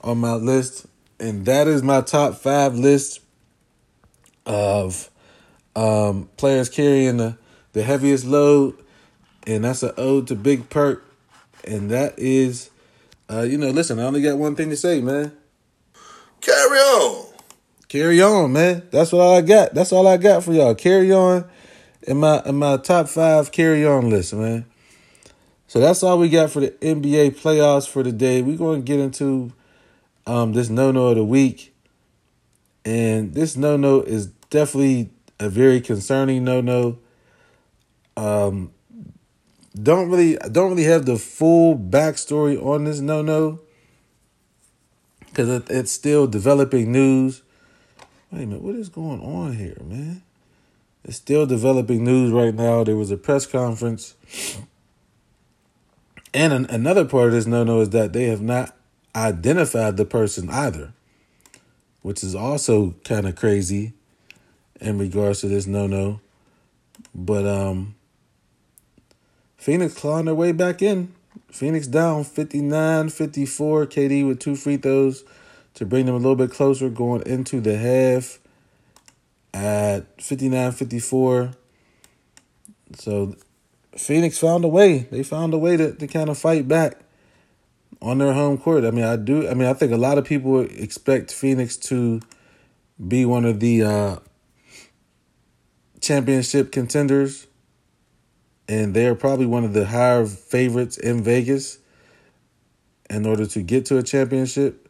[0.00, 0.86] on my list,
[1.20, 3.20] and that is my top five list
[4.46, 5.10] of
[5.76, 7.36] um, players carrying the,
[7.74, 8.74] the heaviest load,
[9.46, 11.04] and that's an ode to Big Perk,
[11.64, 12.70] and that is,
[13.30, 15.32] uh, you know, listen, I only got one thing to say, man.
[16.40, 17.26] Carry on.
[17.88, 18.88] Carry on, man.
[18.90, 19.74] That's what I got.
[19.74, 20.74] That's all I got for y'all.
[20.74, 21.44] Carry on
[22.02, 24.66] in my in my top five carry on list, man.
[25.66, 28.42] So that's all we got for the NBA playoffs for today.
[28.42, 29.52] We're going to get into
[30.26, 31.74] um, this no no of the week,
[32.84, 36.98] and this no no is definitely a very concerning no no.
[38.16, 38.72] Um,
[39.80, 43.60] don't really don't really have the full backstory on this no no
[45.26, 47.42] because it, it's still developing news.
[48.30, 50.22] Wait a minute, what is going on here, man?
[51.04, 52.84] It's still developing news right now.
[52.84, 54.14] There was a press conference.
[56.34, 58.76] And an, another part of this no no is that they have not
[59.16, 60.92] identified the person either,
[62.02, 63.94] which is also kind of crazy
[64.80, 66.20] in regards to this no no.
[67.14, 67.94] But um
[69.62, 71.14] Phoenix clawing their way back in.
[71.52, 73.86] Phoenix down 59 54.
[73.86, 75.22] KD with two free throws
[75.74, 78.40] to bring them a little bit closer going into the half
[79.54, 81.52] at 59 54.
[82.96, 83.36] So
[83.96, 85.06] Phoenix found a way.
[85.12, 86.98] They found a way to, to kind of fight back
[88.00, 88.84] on their home court.
[88.84, 89.48] I mean, I do.
[89.48, 92.20] I mean, I think a lot of people expect Phoenix to
[93.06, 94.16] be one of the uh,
[96.00, 97.46] championship contenders,
[98.68, 101.78] and they're probably one of the higher favorites in Vegas
[103.10, 104.88] in order to get to a championship.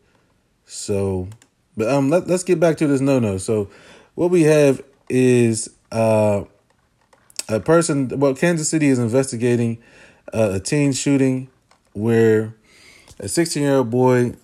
[0.67, 1.29] So,
[1.77, 3.39] but um, let, let's get back to this no no.
[3.39, 3.69] So,
[4.15, 6.45] what we have is uh,
[7.49, 8.09] a person.
[8.19, 9.83] Well, Kansas City is investigating
[10.33, 11.49] uh, a teen shooting
[11.93, 12.55] where
[13.19, 14.35] A 16 year old boy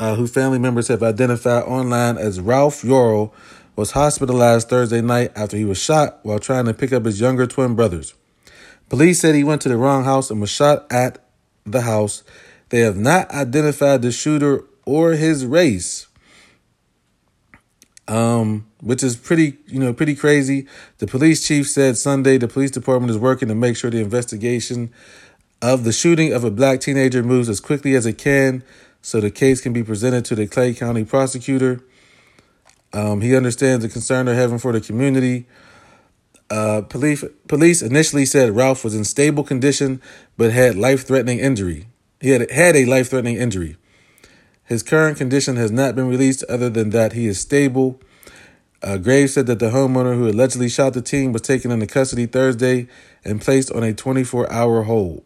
[0.00, 3.32] uh, who family members have identified online as Ralph Yarl
[3.76, 7.46] was hospitalized Thursday night after he was shot while trying to pick up his younger
[7.46, 8.14] twin brothers.
[8.88, 11.18] Police said he went to the wrong house and was shot at
[11.64, 12.22] the house.
[12.70, 16.06] They have not identified the shooter or his race.
[18.06, 20.66] Um, which is pretty, you know, pretty crazy.
[20.96, 24.92] The police chief said Sunday the police department is working to make sure the investigation
[25.60, 28.62] of the shooting of a black teenager moves as quickly as it can
[29.02, 31.82] so the case can be presented to the Clay County prosecutor.
[32.92, 35.46] Um, he understands the concern they're having for the community.
[36.50, 40.00] Uh, police police initially said Ralph was in stable condition
[40.36, 41.88] but had life threatening injury.
[42.20, 43.76] He had had a life threatening injury.
[44.64, 48.00] His current condition has not been released, other than that he is stable.
[48.82, 52.26] Uh, Graves said that the homeowner who allegedly shot the teen was taken into custody
[52.26, 52.86] Thursday
[53.24, 55.24] and placed on a 24 hour hold.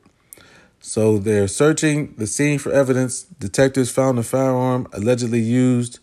[0.81, 3.23] So they're searching the scene for evidence.
[3.23, 5.99] Detectives found the firearm allegedly used,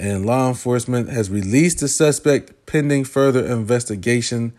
[0.00, 4.54] and law enforcement has released the suspect pending further investigation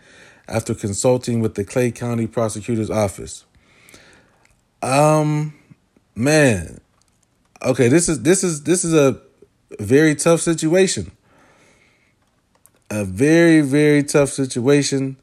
[0.46, 3.44] after consulting with the Clay County Prosecutor's Office.
[4.82, 5.54] Um,
[6.14, 6.80] man,
[7.60, 9.20] okay, this is this is this is a
[9.80, 11.10] very tough situation.
[12.90, 15.16] A very very tough situation.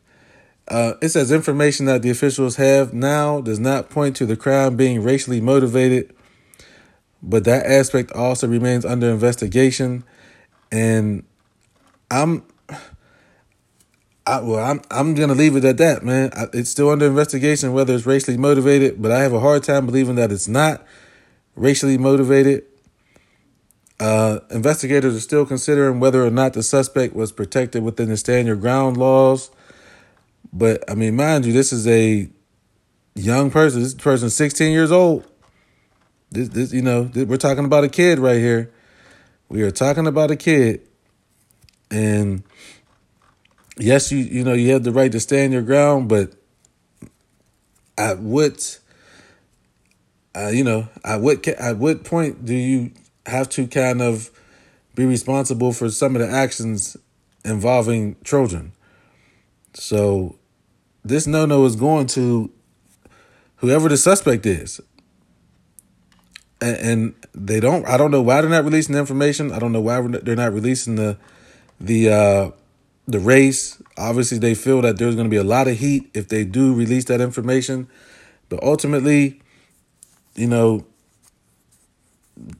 [0.67, 4.75] Uh, it says information that the officials have now does not point to the crime
[4.75, 6.13] being racially motivated,
[7.21, 10.03] but that aspect also remains under investigation.
[10.71, 11.23] And
[12.11, 12.43] I'm,
[14.25, 16.31] I, well, I'm I'm gonna leave it at that, man.
[16.53, 20.15] It's still under investigation whether it's racially motivated, but I have a hard time believing
[20.15, 20.85] that it's not
[21.55, 22.63] racially motivated.
[23.99, 28.47] Uh, investigators are still considering whether or not the suspect was protected within the stand
[28.47, 29.51] your ground laws.
[30.53, 32.29] But I mean, mind you, this is a
[33.15, 33.81] young person.
[33.81, 35.28] This person, sixteen years old.
[36.31, 38.71] This, this, you know, we're talking about a kid right here.
[39.49, 40.81] We are talking about a kid,
[41.89, 42.43] and
[43.77, 46.33] yes, you you know you have the right to stand your ground, but
[47.97, 48.79] at what,
[50.35, 52.91] uh, you know, at what at what point do you
[53.25, 54.29] have to kind of
[54.93, 56.95] be responsible for some of the actions
[57.43, 58.71] involving children?
[59.73, 60.35] So
[61.03, 62.51] this no no is going to
[63.57, 64.79] whoever the suspect is.
[66.61, 69.51] And, and, they don't I don't know why they're not releasing the information.
[69.51, 71.17] I don't know why they're not releasing the
[71.79, 72.51] the uh
[73.07, 73.81] the race.
[73.97, 76.73] Obviously they feel that there's going to be a lot of heat if they do
[76.73, 77.87] release that information.
[78.49, 79.41] But ultimately,
[80.35, 80.85] you know,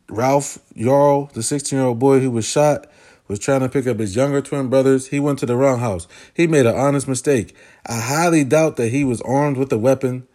[0.10, 2.88] Ralph Yarl, the 16-year-old boy who was shot,
[3.28, 5.08] was trying to pick up his younger twin brothers.
[5.08, 6.08] He went to the wrong house.
[6.34, 7.56] He made an honest mistake.
[7.86, 10.28] I highly doubt that he was armed with a weapon.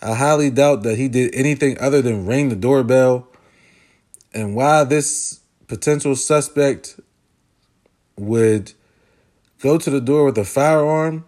[0.00, 3.28] I highly doubt that he did anything other than ring the doorbell.
[4.32, 7.00] And why this potential suspect
[8.16, 8.72] would
[9.60, 11.24] go to the door with a firearm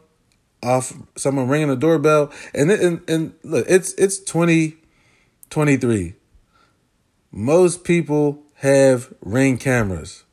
[0.62, 6.14] off someone ringing the doorbell and and, and look it's it's 2023
[7.32, 10.24] most people have ring cameras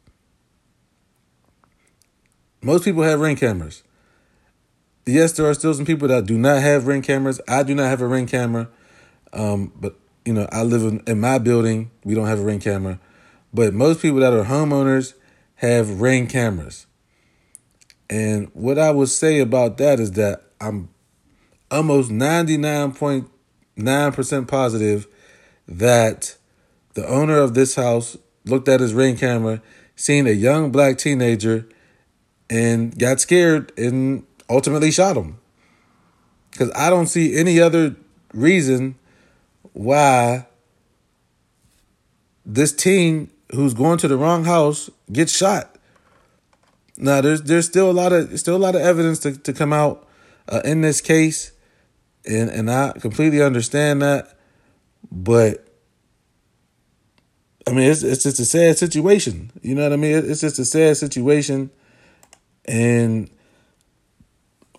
[2.61, 3.83] most people have ring cameras.
[5.07, 7.39] Yes, there are still some people that do not have ring cameras.
[7.47, 8.67] I do not have a ring camera.
[9.31, 11.91] Um, but you know, I live in, in my building.
[12.03, 12.99] We don't have a ring camera.
[13.53, 15.13] But most people that are homeowners
[15.55, 16.87] have ring cameras.
[18.09, 20.89] And what I would say about that is that I'm
[21.71, 25.07] almost 99.9% positive
[25.67, 26.37] that
[26.93, 29.61] the owner of this house looked at his ring camera,
[29.95, 31.65] seen a young black teenager
[32.49, 35.37] and got scared and ultimately shot him.
[36.51, 37.95] Because I don't see any other
[38.33, 38.95] reason
[39.73, 40.47] why
[42.45, 45.75] this teen who's going to the wrong house gets shot.
[46.97, 49.71] Now there's there's still a lot of still a lot of evidence to, to come
[49.71, 50.07] out
[50.49, 51.51] uh, in this case,
[52.25, 54.35] and and I completely understand that,
[55.11, 55.67] but
[57.67, 59.51] I mean it's it's just a sad situation.
[59.61, 60.15] You know what I mean?
[60.15, 61.69] It's just a sad situation
[62.65, 63.29] and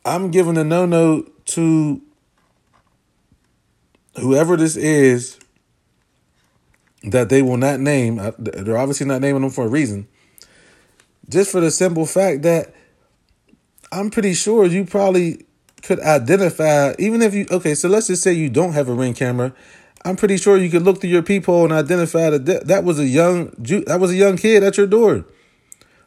[0.04, 2.02] I'm giving a no no to
[4.16, 5.38] whoever this is
[7.04, 8.20] that they will not name.
[8.38, 10.08] They're obviously not naming them for a reason.
[11.28, 12.74] Just for the simple fact that
[13.92, 15.46] I'm pretty sure you probably
[15.82, 19.14] could identify, even if you, okay, so let's just say you don't have a ring
[19.14, 19.54] camera.
[20.04, 23.06] I'm pretty sure you could look through your peephole and identify that that was a
[23.06, 23.50] young
[23.86, 25.24] that was a young kid at your door.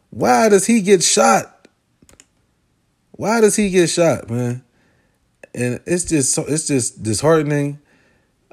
[0.10, 1.61] Why does he get shot
[3.22, 4.64] why does he get shot, man?
[5.54, 7.78] And it's just so it's just disheartening.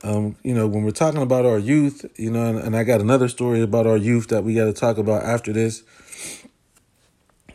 [0.03, 3.01] Um, you know, when we're talking about our youth, you know, and, and I got
[3.01, 5.85] another story about our youth that we got to talk about after this.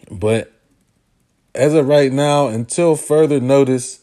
[0.10, 0.54] But
[1.54, 4.00] as of right now, until further notice,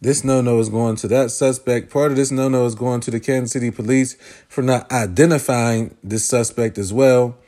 [0.00, 1.92] this no no is going to that suspect.
[1.92, 4.16] Part of this no no is going to the Kansas City police
[4.48, 7.38] for not identifying this suspect as well,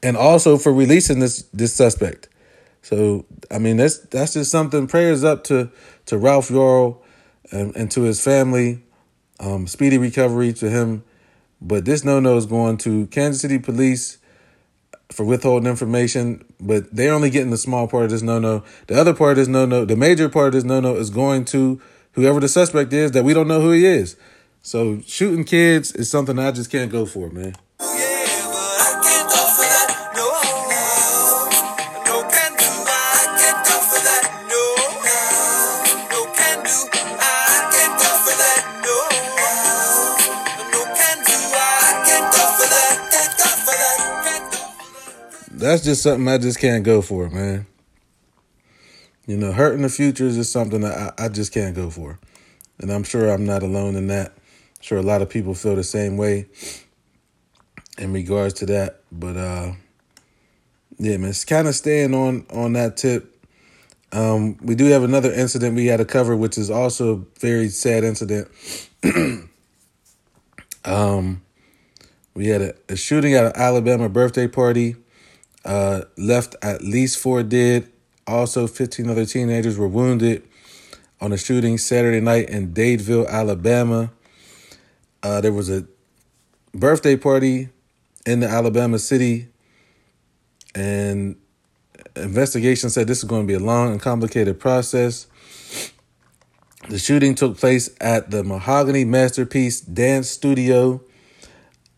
[0.00, 2.28] and also for releasing this this suspect.
[2.82, 4.86] So I mean that's that's just something.
[4.86, 5.70] Prayers up to
[6.06, 6.98] to Ralph Yarl
[7.50, 8.82] and, and to his family.
[9.40, 11.04] Um, speedy recovery to him.
[11.60, 14.18] But this no no is going to Kansas City police
[15.10, 18.62] for withholding information, but they're only getting the small part of this no no.
[18.86, 21.44] The other part this no no, the major part of this no no is going
[21.46, 21.80] to
[22.12, 24.16] whoever the suspect is that we don't know who he is.
[24.62, 27.54] So shooting kids is something I just can't go for, man.
[45.68, 47.66] That's just something I just can't go for, man.
[49.26, 52.18] You know, hurting the future is just something that I, I just can't go for.
[52.78, 54.28] And I'm sure I'm not alone in that.
[54.28, 56.46] I'm sure a lot of people feel the same way
[57.98, 59.02] in regards to that.
[59.12, 59.72] But uh
[60.98, 63.46] yeah, man, it's kind of staying on on that tip.
[64.10, 67.68] Um, we do have another incident we had to cover, which is also a very
[67.68, 68.48] sad incident.
[70.86, 71.42] um,
[72.32, 74.96] we had a, a shooting at an Alabama birthday party.
[75.64, 77.90] Uh, left at least four dead.
[78.26, 80.42] Also, 15 other teenagers were wounded
[81.20, 84.10] on a shooting Saturday night in Dadeville, Alabama.
[85.22, 85.86] Uh, there was a
[86.72, 87.68] birthday party
[88.26, 89.48] in the Alabama city,
[90.74, 91.36] and
[92.14, 95.26] investigation said this is going to be a long and complicated process.
[96.88, 101.02] The shooting took place at the Mahogany Masterpiece Dance Studio.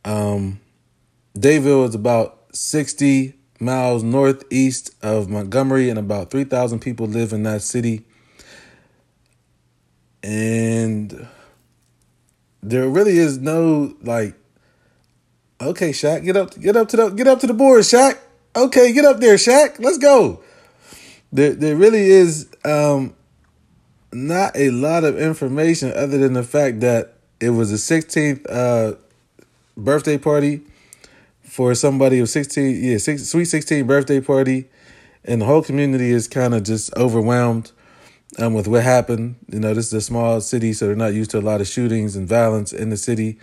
[0.04, 0.60] Um,
[1.36, 7.62] Dadeville is about 60 miles northeast of Montgomery, and about 3,000 people live in that
[7.62, 8.04] city.
[10.22, 11.28] And
[12.62, 14.34] there really is no like,
[15.60, 18.18] okay, Shaq, get up, get up to the, get up to the board, Shaq.
[18.56, 19.78] Okay, get up there, Shaq.
[19.78, 20.42] Let's go.
[21.32, 23.14] There, there really is um,
[24.12, 28.96] not a lot of information other than the fact that it was a 16th uh,
[29.76, 30.62] birthday party
[31.50, 34.68] for somebody of 16, yeah, six, sweet 16 birthday party.
[35.24, 37.72] And the whole community is kind of just overwhelmed
[38.38, 39.34] um, with what happened.
[39.48, 41.66] You know, this is a small city, so they're not used to a lot of
[41.66, 43.40] shootings and violence in the city.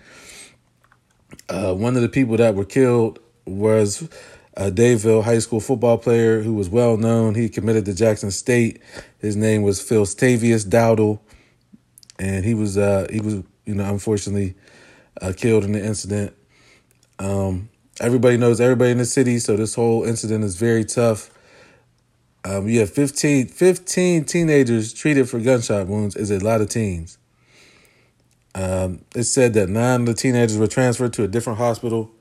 [1.49, 4.07] Uh, one of the people that were killed was
[4.55, 7.35] a Dadeville high school football player who was well known.
[7.35, 8.81] He committed to Jackson State.
[9.19, 11.19] His name was Philstavius Dowdle,
[12.17, 13.33] and he was uh, he was
[13.65, 14.55] you know unfortunately
[15.21, 16.33] uh, killed in the incident.
[17.19, 17.69] Um,
[17.99, 21.31] everybody knows everybody in the city, so this whole incident is very tough.
[22.45, 27.17] Um, you have 15, 15 teenagers treated for gunshot wounds is a lot of teens.
[28.55, 32.11] Um, it said that nine of the teenagers were transferred to a different hospital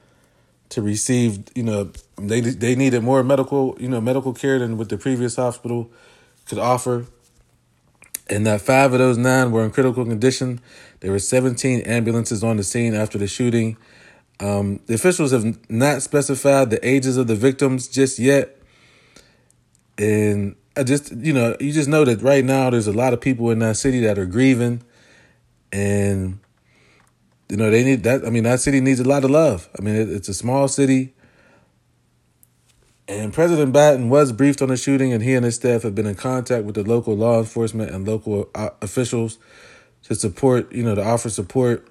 [0.71, 4.89] to receive, you know, they they needed more medical, you know, medical care than what
[4.89, 5.91] the previous hospital
[6.47, 7.07] could offer.
[8.29, 10.61] And that five of those nine were in critical condition.
[11.01, 13.77] There were 17 ambulances on the scene after the shooting.
[14.39, 18.59] Um, the officials have not specified the ages of the victims just yet.
[19.99, 23.21] And I just, you know, you just know that right now there's a lot of
[23.21, 24.83] people in that city that are grieving.
[25.73, 26.39] And,
[27.49, 28.27] you know, they need that.
[28.27, 29.69] I mean, that city needs a lot of love.
[29.79, 31.15] I mean, it, it's a small city.
[33.09, 36.07] And President Biden was briefed on the shooting, and he and his staff have been
[36.07, 39.39] in contact with the local law enforcement and local uh, officials
[40.03, 41.89] to support, you know, to offer support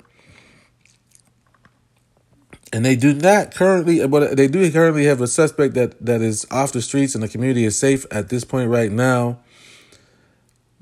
[2.76, 6.46] and they do not currently, but they do currently have a suspect that that is
[6.52, 9.40] off the streets and the community is safe at this point right now.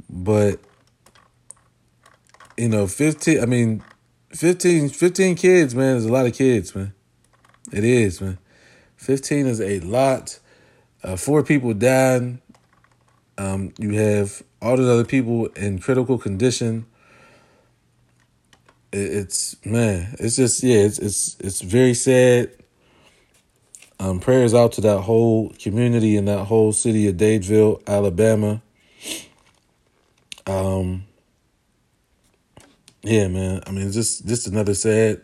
[0.09, 0.59] But
[2.57, 3.83] you know, 15, I mean,
[4.31, 6.95] 15, 15 kids, man, is a lot of kids, man.
[7.71, 8.39] It is, man.
[8.97, 10.39] 15 is a lot.
[11.03, 12.39] Uh, four people died.
[13.37, 16.87] Um, you have all those other people in critical condition
[18.93, 22.51] it's man, it's just yeah, it's it's it's very sad.
[23.99, 28.61] Um, prayers out to that whole community and that whole city of Dadeville, Alabama.
[30.45, 31.05] Um,
[33.01, 33.61] yeah, man.
[33.65, 35.21] I mean, just just another sad,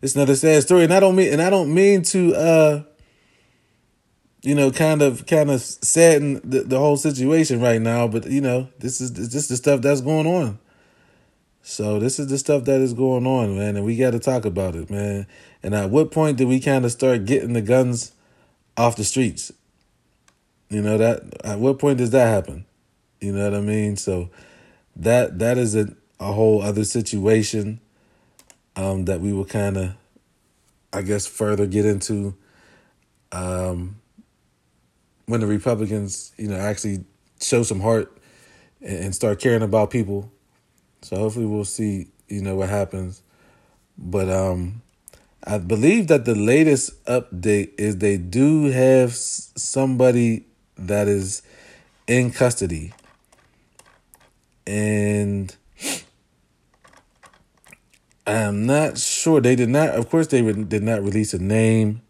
[0.00, 2.82] it's another sad story, and I don't mean and I don't mean to, uh,
[4.42, 8.40] you know, kind of kind of sadden the, the whole situation right now, but you
[8.40, 10.58] know, this is this is the stuff that's going on.
[11.62, 14.44] So this is the stuff that is going on, man, and we got to talk
[14.44, 15.26] about it, man.
[15.62, 18.12] And at what point did we kind of start getting the guns
[18.76, 19.52] off the streets?
[20.70, 22.64] You know that at what point does that happen?
[23.20, 23.96] You know what I mean?
[23.96, 24.30] So
[24.96, 27.80] that that is a, a whole other situation
[28.76, 29.94] um, that we will kind of,
[30.92, 32.34] I guess, further get into
[33.32, 33.96] um,
[35.26, 37.04] when the Republicans, you know, actually
[37.40, 38.16] show some heart
[38.80, 40.32] and, and start caring about people.
[41.02, 43.22] So hopefully we'll see, you know, what happens.
[43.96, 44.82] But um,
[45.44, 50.44] I believe that the latest update is they do have somebody
[50.76, 51.42] that is
[52.06, 52.92] in custody.
[54.66, 55.54] And
[58.26, 59.40] I'm not sure.
[59.40, 62.02] They did not, of course, they did not release a name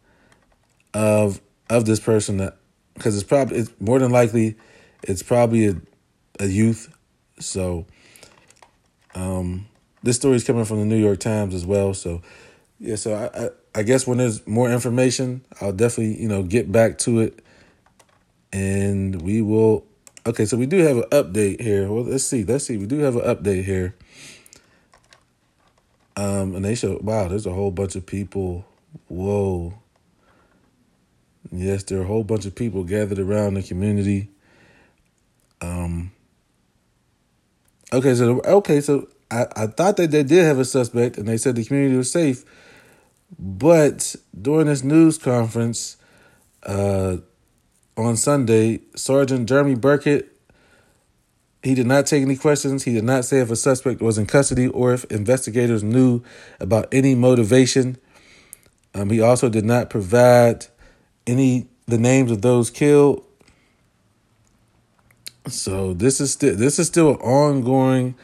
[0.92, 2.56] of of this person that
[2.94, 4.56] because it's probably it's more than likely
[5.02, 5.76] it's probably a,
[6.40, 6.92] a youth.
[7.38, 7.86] So
[9.14, 9.66] um
[10.02, 11.94] this story is coming from the New York Times as well.
[11.94, 12.22] So
[12.78, 13.50] yeah, so I, I
[13.80, 17.44] I guess when there's more information, I'll definitely, you know, get back to it.
[18.52, 19.84] And we will
[20.26, 21.90] okay so we do have an update here.
[21.90, 23.94] Well let's see let's see we do have an update here.
[26.16, 28.64] Um and they show wow there's a whole bunch of people.
[29.08, 29.74] Whoa.
[31.52, 34.30] Yes there are a whole bunch of people gathered around the community.
[35.60, 36.10] Um
[37.92, 41.36] okay so okay so i i thought that they did have a suspect and they
[41.36, 42.44] said the community was safe
[43.38, 45.96] but during this news conference
[46.64, 47.16] uh
[48.00, 50.32] on Sunday, Sergeant Jeremy Burkett,
[51.62, 52.84] he did not take any questions.
[52.84, 56.22] He did not say if a suspect was in custody or if investigators knew
[56.58, 57.98] about any motivation.
[58.94, 60.66] Um, he also did not provide
[61.26, 63.24] any the names of those killed.
[65.50, 68.14] So this is still this is still an ongoing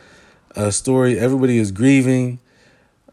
[0.55, 1.19] uh, story.
[1.19, 2.39] Everybody is grieving.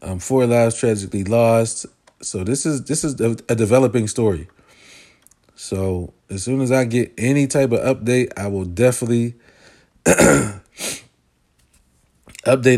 [0.02, 1.86] Um, four lives tragically lost.
[2.20, 4.48] So this is this is a, a developing story.
[5.56, 9.34] So as soon as I get any type of update, I will definitely
[10.04, 10.60] update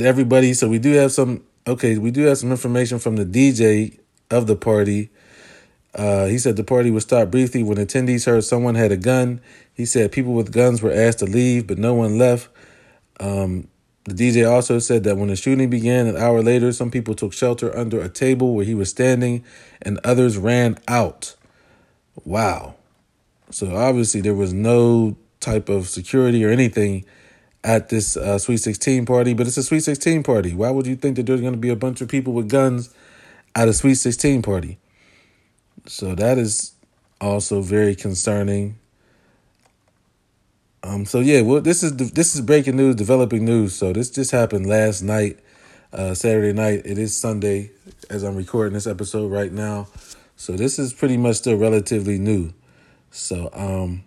[0.03, 0.53] everybody.
[0.55, 3.99] So we do have some okay, we do have some information from the DJ
[4.31, 5.11] of the party.
[5.97, 9.41] Uh, he said the party would stop briefly when attendees heard someone had a gun.
[9.73, 12.51] He said people with guns were asked to leave, but no one left.
[13.19, 13.69] Um,
[14.05, 17.33] the DJ also said that when the shooting began an hour later, some people took
[17.33, 19.43] shelter under a table where he was standing,
[19.81, 21.35] and others ran out.
[22.25, 22.75] Wow.
[23.51, 27.05] So obviously there was no type of security or anything
[27.65, 30.55] at this uh, Sweet 16 party, but it's a Sweet 16 party.
[30.55, 32.95] Why would you think that there's going to be a bunch of people with guns
[33.55, 34.79] at a Sweet 16 party?
[35.89, 36.73] So that is
[37.21, 38.79] also very concerning.
[40.83, 41.07] Um.
[41.07, 41.43] So yeah.
[41.43, 43.75] Well, this is this is breaking news, developing news.
[43.75, 45.39] So this just happened last night,
[45.93, 46.83] uh, Saturday night.
[46.85, 47.71] It is Sunday
[48.11, 49.89] as I'm recording this episode right now.
[50.37, 52.53] So this is pretty much still relatively new.
[53.11, 54.05] So um,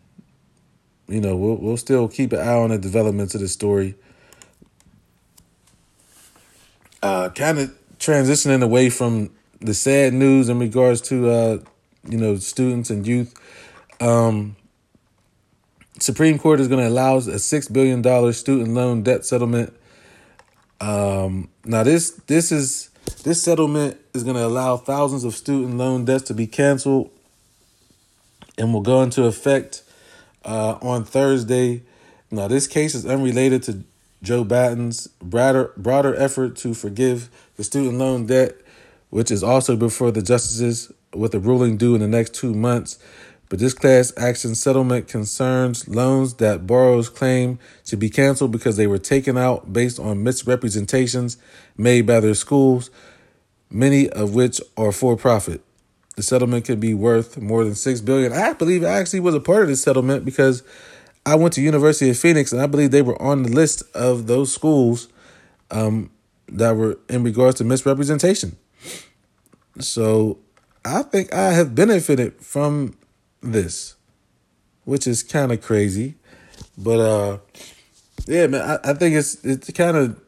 [1.08, 3.96] you know, we'll we'll still keep an eye on the developments of the story.
[7.02, 11.58] Uh, kind of transitioning away from the sad news in regards to uh,
[12.08, 13.34] you know, students and youth.
[14.00, 14.56] Um,
[16.00, 19.76] Supreme Court is going to allow a six billion dollar student loan debt settlement.
[20.80, 22.90] Um, now this this is
[23.24, 27.12] this settlement is going to allow thousands of student loan debts to be canceled,
[28.58, 29.84] and will go into effect
[30.46, 31.84] uh, on Thursday.
[32.32, 33.84] Now this case is unrelated to
[34.24, 38.56] Joe Biden's broader broader effort to forgive the student loan debt,
[39.10, 43.00] which is also before the justices with a ruling due in the next two months.
[43.50, 48.86] But this class action settlement concerns loans that borrowers claim to be canceled because they
[48.86, 51.38] were taken out based on misrepresentations
[51.76, 52.92] made by their schools,
[53.72, 55.62] many of which are for profit.
[56.16, 58.34] The settlement could be worth more than six billion.
[58.34, 60.62] I believe I actually was a part of this settlement because
[61.26, 64.28] I went to University of Phoenix and I believe they were on the list of
[64.28, 65.08] those schools
[65.72, 66.12] um,
[66.50, 68.58] that were in regards to misrepresentation.
[69.80, 70.40] So
[70.84, 72.98] I think I have benefited from
[73.42, 73.96] this,
[74.84, 76.16] which is kind of crazy.
[76.78, 77.38] But uh,
[78.26, 80.20] yeah, man, I, I think it's it kind of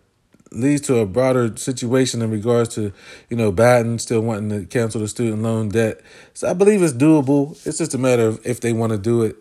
[0.51, 2.91] leads to a broader situation in regards to
[3.29, 6.01] you know Biden still wanting to cancel the student loan debt.
[6.33, 7.51] So I believe it's doable.
[7.65, 9.35] It's just a matter of if they want to do it.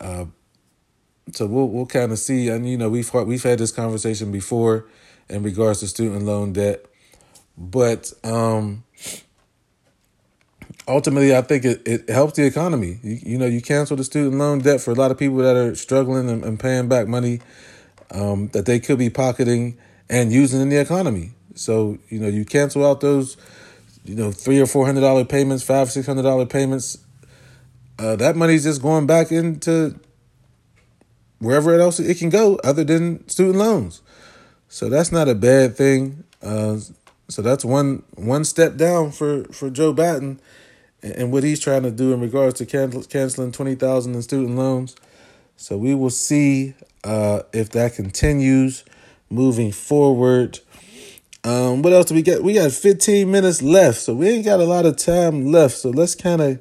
[0.00, 0.26] Uh,
[1.32, 2.48] so we'll we'll kind of see.
[2.48, 4.86] And you know we've we've had this conversation before
[5.28, 6.84] in regards to student loan debt,
[7.56, 8.84] but um
[10.88, 12.98] ultimately, I think it, it helps the economy.
[13.02, 15.56] You, you know, you cancel the student loan debt for a lot of people that
[15.56, 17.40] are struggling and, and paying back money
[18.10, 19.78] um, that they could be pocketing
[20.08, 21.32] and using in the economy.
[21.54, 23.36] So you know you cancel out those
[24.04, 26.98] you know three or four hundred dollar payments, five six hundred dollar payments.
[27.98, 29.98] Uh, that money's just going back into
[31.38, 34.02] wherever else it can go, other than student loans.
[34.68, 36.24] So that's not a bad thing.
[36.42, 36.78] Uh,
[37.28, 40.38] so that's one one step down for for Joe Biden
[41.12, 44.56] and what he's trying to do in regards to cancel, canceling twenty thousand in student
[44.56, 44.96] loans.
[45.56, 48.84] So we will see uh, if that continues
[49.30, 50.60] moving forward.
[51.44, 52.42] Um, what else do we get?
[52.42, 55.76] We got 15 minutes left, so we ain't got a lot of time left.
[55.76, 56.60] So let's kind of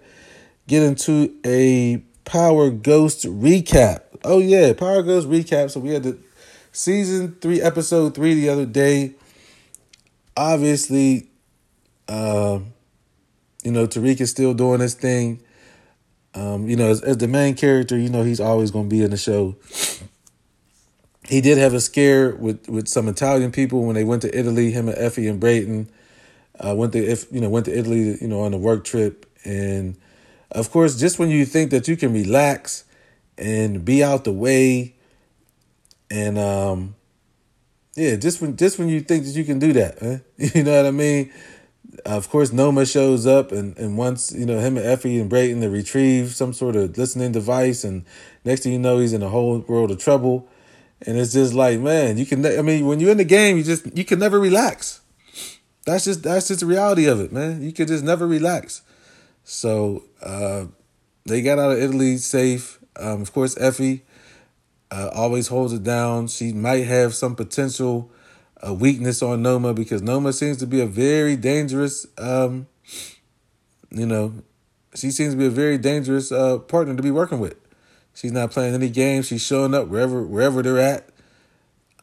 [0.68, 4.02] get into a Power Ghost recap.
[4.24, 5.72] Oh yeah, Power Ghost recap.
[5.72, 6.18] So we had the
[6.72, 9.16] season three, episode three the other day.
[10.38, 11.30] Obviously,
[12.08, 12.60] uh,
[13.66, 15.42] you know Tariq is still doing his thing.
[16.34, 19.04] Um, you know, as, as the main character, you know he's always going to be
[19.04, 19.56] in the show
[21.28, 24.72] he did have a scare with with some Italian people when they went to Italy.
[24.72, 25.88] Him and Effie and Brayden
[26.60, 29.26] uh, went to if you know went to Italy, you know, on a work trip,
[29.44, 29.98] and
[30.52, 32.84] of course, just when you think that you can relax
[33.38, 34.94] and be out the way,
[36.12, 36.96] and um,
[37.96, 40.18] yeah, just when just when you think that you can do that, huh?
[40.54, 41.32] you know what I mean.
[42.06, 45.62] Of course, Noma shows up, and, and once you know him and Effie and Brayden
[45.62, 48.06] to retrieve some sort of listening device, and
[48.44, 50.48] next thing you know, he's in a whole world of trouble
[51.02, 52.46] and it's just like, man, you can.
[52.46, 55.02] I mean, when you're in the game, you just you can never relax.
[55.86, 57.62] That's just that's just the reality of it, man.
[57.62, 58.82] You can just never relax.
[59.44, 60.66] So uh,
[61.26, 62.80] they got out of Italy safe.
[62.96, 64.04] Um, of course, Effie
[64.90, 66.28] uh, always holds it down.
[66.28, 68.10] She might have some potential
[68.66, 72.06] uh, weakness on Noma because Noma seems to be a very dangerous.
[72.18, 72.68] Um,
[73.92, 74.34] you know,
[74.94, 77.56] she seems to be a very dangerous uh, partner to be working with.
[78.14, 79.28] She's not playing any games.
[79.28, 81.10] She's showing up wherever wherever they're at.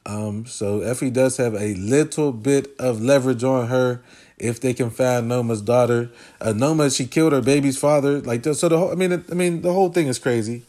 [0.05, 4.03] Um, so Effie does have a little bit of leverage on her
[4.36, 6.11] if they can find Noma's daughter.
[6.40, 8.20] Uh, Noma, she killed her baby's father.
[8.20, 8.90] Like so, the whole.
[8.90, 10.62] I mean, I mean, the whole thing is crazy.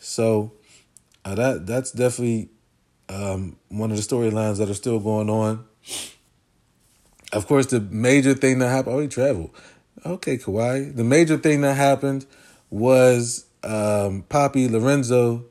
[0.00, 0.52] So
[1.24, 2.48] uh, that that's definitely
[3.10, 5.66] um, one of the storylines that are still going on.
[7.32, 8.96] Of course, the major thing that happened.
[8.96, 9.50] Oh, he traveled.
[10.06, 10.94] Okay, Kawhi.
[10.94, 12.26] The major thing that happened
[12.70, 15.44] was um, Poppy Lorenzo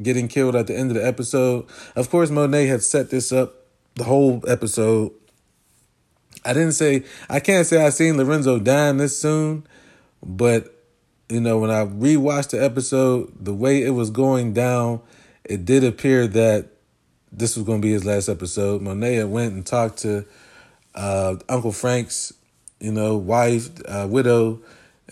[0.00, 1.66] getting killed at the end of the episode.
[1.96, 5.12] Of course, Monet had set this up the whole episode.
[6.44, 9.66] I didn't say I can't say I seen Lorenzo dying this soon,
[10.24, 10.74] but
[11.28, 15.02] you know when I rewatched the episode, the way it was going down,
[15.44, 16.71] it did appear that
[17.32, 18.82] this was going to be his last episode.
[18.82, 20.24] Monet went and talked to
[20.94, 22.32] uh, Uncle Frank's,
[22.78, 24.60] you know, wife, uh, widow,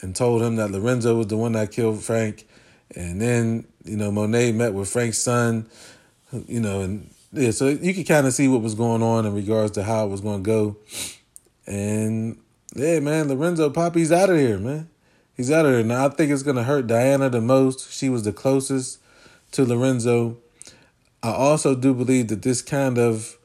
[0.03, 2.47] and told him that Lorenzo was the one that killed Frank.
[2.95, 5.69] And then, you know, Monet met with Frank's son,
[6.47, 9.33] you know, and yeah, so you could kind of see what was going on in
[9.33, 10.77] regards to how it was going to go.
[11.67, 12.39] And
[12.75, 14.89] yeah, man, Lorenzo Poppy's out of here, man.
[15.37, 15.85] He's out of here.
[15.85, 17.93] Now, I think it's going to hurt Diana the most.
[17.93, 18.99] She was the closest
[19.53, 20.37] to Lorenzo.
[21.23, 23.37] I also do believe that this kind of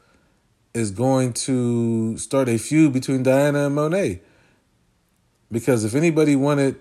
[0.74, 4.22] is going to start a feud between Diana and Monet.
[5.52, 6.78] Because if anybody wanted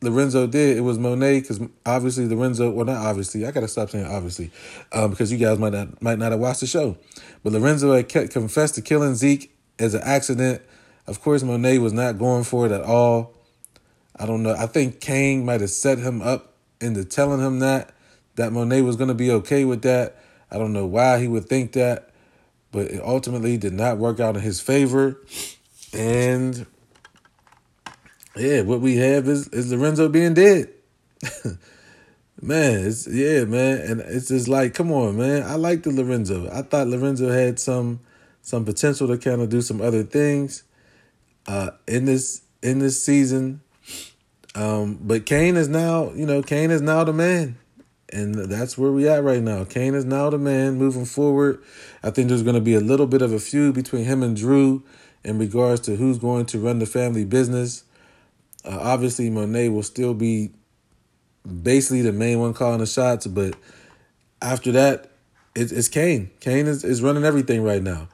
[0.00, 4.06] Lorenzo did, it was Monet because obviously Lorenzo, well not obviously, I gotta stop saying
[4.06, 4.50] obviously,
[4.92, 6.96] um, because you guys might not might not have watched the show,
[7.44, 10.62] but Lorenzo had kept, confessed to killing Zeke as an accident.
[11.06, 13.34] Of course, Monet was not going for it at all.
[14.16, 14.54] I don't know.
[14.54, 17.94] I think Kane might have set him up into telling him that
[18.36, 20.16] that Monet was gonna be okay with that.
[20.50, 22.10] I don't know why he would think that,
[22.70, 25.20] but it ultimately did not work out in his favor,
[25.92, 26.66] and
[28.36, 30.70] yeah, what we have is is Lorenzo being dead.
[32.42, 35.42] man, it's yeah, man, and it's just like, come on, man.
[35.42, 36.50] I like the Lorenzo.
[36.50, 38.00] I thought Lorenzo had some
[38.40, 40.64] some potential to kind of do some other things
[41.46, 43.60] uh in this in this season.
[44.54, 47.56] Um, but Kane is now, you know, Kane is now the man.
[48.12, 49.64] And that's where we at right now.
[49.64, 51.62] Kane is now the man moving forward.
[52.02, 54.36] I think there's going to be a little bit of a feud between him and
[54.36, 54.82] Dru
[55.24, 57.84] in regards to who's going to run the family business.
[58.64, 60.50] Uh, obviously, Monet will still be
[61.62, 63.54] basically the main one calling the shots, but
[64.42, 65.10] after that,
[65.54, 66.30] it's, it's Kane.
[66.40, 68.08] Cane is, is running everything right now.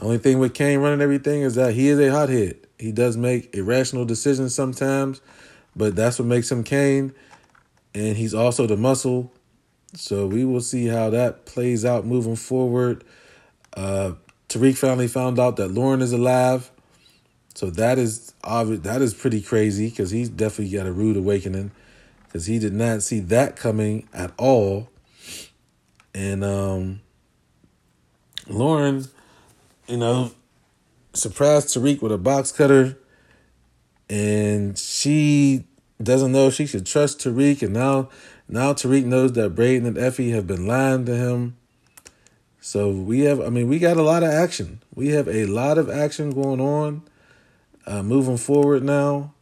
[0.00, 2.56] Only thing with Kane running everything is that he is a hothead.
[2.78, 5.20] He does make irrational decisions sometimes,
[5.74, 7.14] but that's what makes him Cane.
[7.94, 9.32] And he's also the muscle.
[9.94, 13.04] So we will see how that plays out moving forward.
[13.74, 14.12] Uh,
[14.48, 16.70] Tariq finally found out that Lauren is alive.
[17.54, 18.80] So that is obvious.
[18.80, 21.72] That is pretty crazy because he's definitely got a rude awakening
[22.24, 24.90] because he did not see that coming at all.
[26.14, 27.00] And um,
[28.48, 29.06] Lauren,
[29.86, 30.32] you know,
[31.14, 32.98] surprised Tariq with a box cutter,
[34.08, 35.64] and she
[36.04, 38.08] doesn't know if she should trust Tariq, and now
[38.48, 41.56] now Tariq knows that Brayden and Effie have been lying to him.
[42.60, 44.80] So we have, I mean, we got a lot of action.
[44.94, 47.02] We have a lot of action going on,
[47.86, 49.32] uh, moving forward now,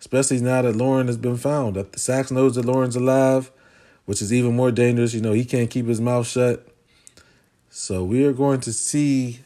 [0.00, 1.76] especially now that Lauren has been found.
[1.76, 3.50] That Saxe knows that Lauren's alive,
[4.04, 5.14] which is even more dangerous.
[5.14, 6.66] You know, he can't keep his mouth shut.
[7.70, 9.40] So we are going to see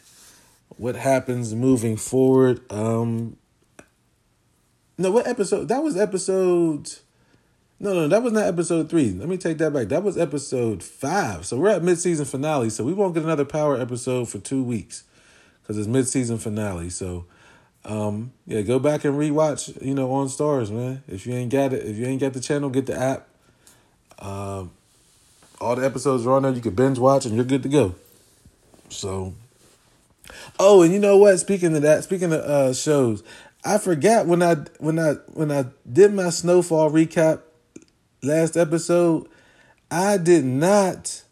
[0.77, 2.61] what happens moving forward.
[2.73, 3.37] Um
[4.97, 5.69] No, what episode?
[5.69, 6.93] That was episode.
[7.81, 9.11] No, no, that was not episode three.
[9.11, 9.89] Let me take that back.
[9.89, 11.45] That was episode five.
[11.45, 12.71] So we're at mid-season finale.
[12.71, 15.05] So we won't get another power episode for two weeks
[15.63, 16.91] because it's mid-season finale.
[16.91, 17.27] So,
[17.85, 19.83] um, yeah, go back and rewatch.
[19.85, 21.03] You know, on Starz, man.
[21.09, 23.27] If you ain't got it, if you ain't got the channel, get the app.
[24.21, 24.71] Um,
[25.61, 26.53] all the episodes are on there.
[26.53, 27.95] You can binge watch, and you're good to go.
[28.89, 29.35] So,
[30.59, 31.39] oh, and you know what?
[31.39, 33.23] Speaking of that, speaking of uh, shows,
[33.65, 37.41] I forgot when I when I when I did my snowfall recap
[38.23, 39.29] last episode,
[39.91, 41.23] I did not.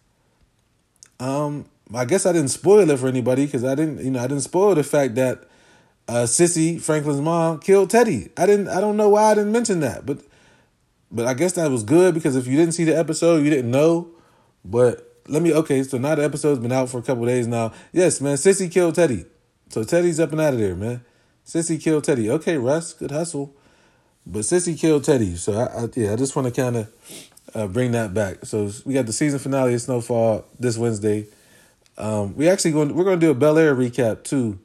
[1.21, 4.27] Um, I guess I didn't spoil it for anybody because I didn't, you know, I
[4.27, 5.45] didn't spoil the fact that
[6.09, 8.31] uh, Cissy Franklin's mom killed Teddy.
[8.37, 8.69] I didn't.
[8.69, 10.19] I don't know why I didn't mention that, but
[11.11, 13.71] but I guess that was good because if you didn't see the episode, you didn't
[13.71, 14.09] know.
[14.65, 15.83] But let me okay.
[15.83, 17.73] So now the episode's been out for a couple days now.
[17.93, 18.37] Yes, man.
[18.37, 19.27] Cissy killed Teddy.
[19.69, 21.05] So Teddy's up and out of there, man.
[21.45, 22.31] Cissy killed Teddy.
[22.31, 23.55] Okay, Russ, good hustle.
[24.27, 25.37] But Cissy killed Teddy.
[25.37, 28.45] So I, I yeah, I just want to kind of uh, bring that back.
[28.45, 31.27] So we got the season finale of Snowfall this Wednesday.
[31.99, 34.59] Um, we actually going we're going to do a Bel Air recap too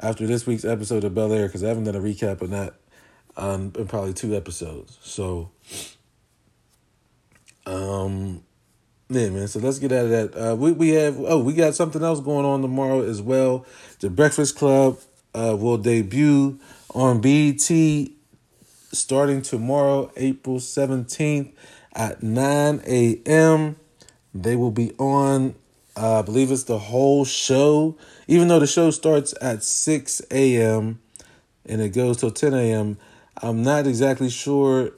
[0.00, 2.74] after this week's episode of Bel Air because I haven't done a recap on that
[3.36, 4.98] um, in probably two episodes.
[5.02, 5.50] So,
[7.66, 8.42] um,
[9.08, 9.48] yeah, man.
[9.48, 10.36] So let's get out of that.
[10.36, 13.64] Uh, we we have oh we got something else going on tomorrow as well.
[14.00, 14.98] The Breakfast Club
[15.34, 16.58] uh, will debut
[16.94, 17.70] on BET
[18.92, 21.52] starting tomorrow, April seventeenth
[21.92, 23.76] at nine a.m.
[24.34, 25.54] They will be on.
[25.96, 31.00] Uh, I believe it's the whole show, even though the show starts at six a.m.
[31.66, 32.98] and it goes till ten a.m.
[33.42, 34.92] I'm not exactly sure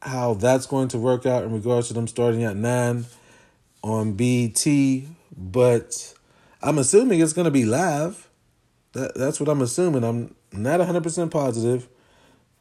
[0.00, 3.06] how that's going to work out in regards to them starting at nine
[3.82, 6.14] on BT, but
[6.62, 8.27] I'm assuming it's going to be live.
[8.98, 10.02] That that's what I'm assuming.
[10.02, 11.88] I'm not 100% positive,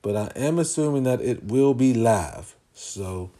[0.01, 2.55] but I am assuming that it will be live.
[2.73, 3.31] So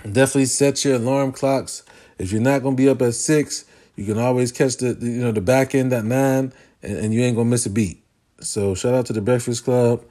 [0.00, 1.82] definitely set your alarm clocks.
[2.18, 3.64] If you're not going to be up at 6,
[3.96, 7.20] you can always catch the you know the back end at 9 and, and you
[7.20, 8.02] ain't going to miss a beat.
[8.40, 10.04] So shout out to the Breakfast Club.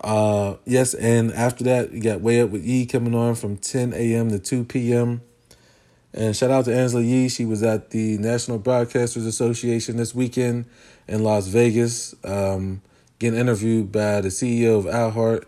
[0.00, 3.92] Uh yes, and after that you got Way Up with E coming on from 10
[3.92, 4.30] a.m.
[4.30, 5.22] to 2 p.m.
[6.14, 7.28] And shout out to Angela Yee.
[7.28, 10.64] She was at the National Broadcasters Association this weekend
[11.06, 12.80] in Las Vegas, um,
[13.18, 15.44] getting interviewed by the CEO of iHeart.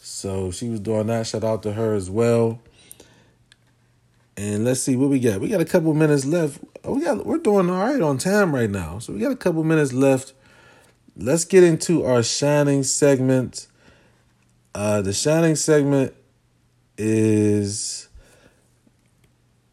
[0.00, 1.26] So she was doing that.
[1.26, 2.60] Shout out to her as well.
[4.36, 5.40] And let's see what we got.
[5.40, 6.58] We got a couple minutes left.
[6.84, 8.98] Oh, we got we're doing all right on time right now.
[8.98, 10.32] So we got a couple minutes left.
[11.16, 13.66] Let's get into our shining segment.
[14.74, 16.14] Uh the shining segment
[16.96, 18.08] is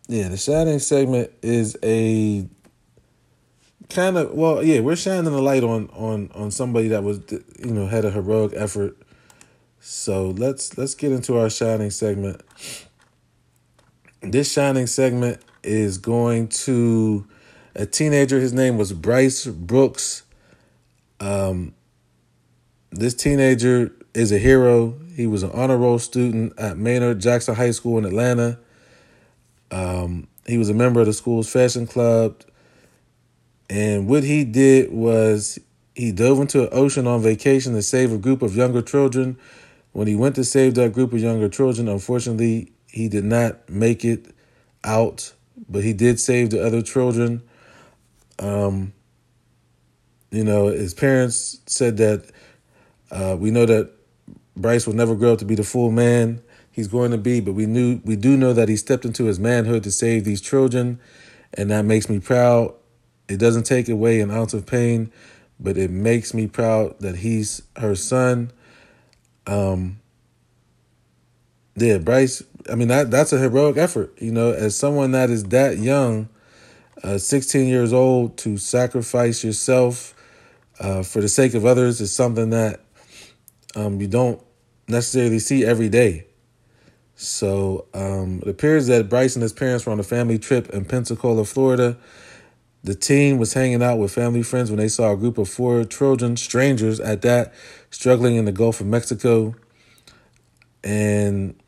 [0.10, 2.47] yeah, the shining segment is a
[3.89, 7.72] kind of well, yeah, we're shining a light on on on somebody that was you
[7.72, 8.97] know had a heroic effort.
[9.80, 12.41] So let's let's get into our shining segment.
[14.22, 17.28] This shining segment is going to
[17.76, 18.39] a teenager.
[18.39, 20.24] His name was Bryce Brooks.
[21.20, 21.76] Um,
[22.89, 24.97] this teenager is a hero.
[25.16, 28.57] He was an honor roll student at Maynard Jackson High School in Atlanta.
[29.72, 32.41] Um, he was a member of the school's fashion club.
[33.70, 35.59] And what he did was
[35.95, 39.38] he dove into an ocean on vacation to save a group of younger children.
[39.91, 44.03] When he went to save that group of younger children, unfortunately, he did not make
[44.03, 44.34] it
[44.84, 45.34] out,
[45.67, 47.43] but he did save the other children.
[48.39, 48.93] Um,
[50.32, 52.26] you know, his parents said that
[53.11, 53.91] uh, we know that
[54.55, 56.41] Bryce will never grow up to be the full man
[56.80, 59.38] he's going to be, but we knew we do know that he stepped into his
[59.38, 60.97] manhood to save these children,
[61.53, 62.73] and that makes me proud.
[63.27, 65.11] It doesn't take away an ounce of pain,
[65.59, 68.51] but it makes me proud that he's her son.
[69.45, 69.99] Um
[71.75, 75.43] yeah, Bryce, I mean that that's a heroic effort, you know, as someone that is
[75.45, 76.30] that young,
[77.03, 80.15] uh 16 years old to sacrifice yourself
[80.80, 82.80] uh for the sake of others is something that
[83.75, 84.41] um you don't
[84.88, 86.25] necessarily see every day.
[87.22, 90.86] So um, it appears that Bryce and his parents were on a family trip in
[90.86, 91.97] Pensacola, Florida.
[92.86, 95.84] The teen was hanging out with family friends when they saw a group of four
[95.84, 97.53] Trojan strangers at that
[97.91, 99.53] struggling in the Gulf of Mexico.
[100.82, 101.61] And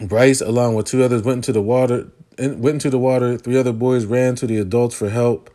[0.00, 2.10] Bryce, along with two others, went into the water.
[2.40, 3.38] Went into the water.
[3.38, 5.48] Three other boys ran to the adults for help.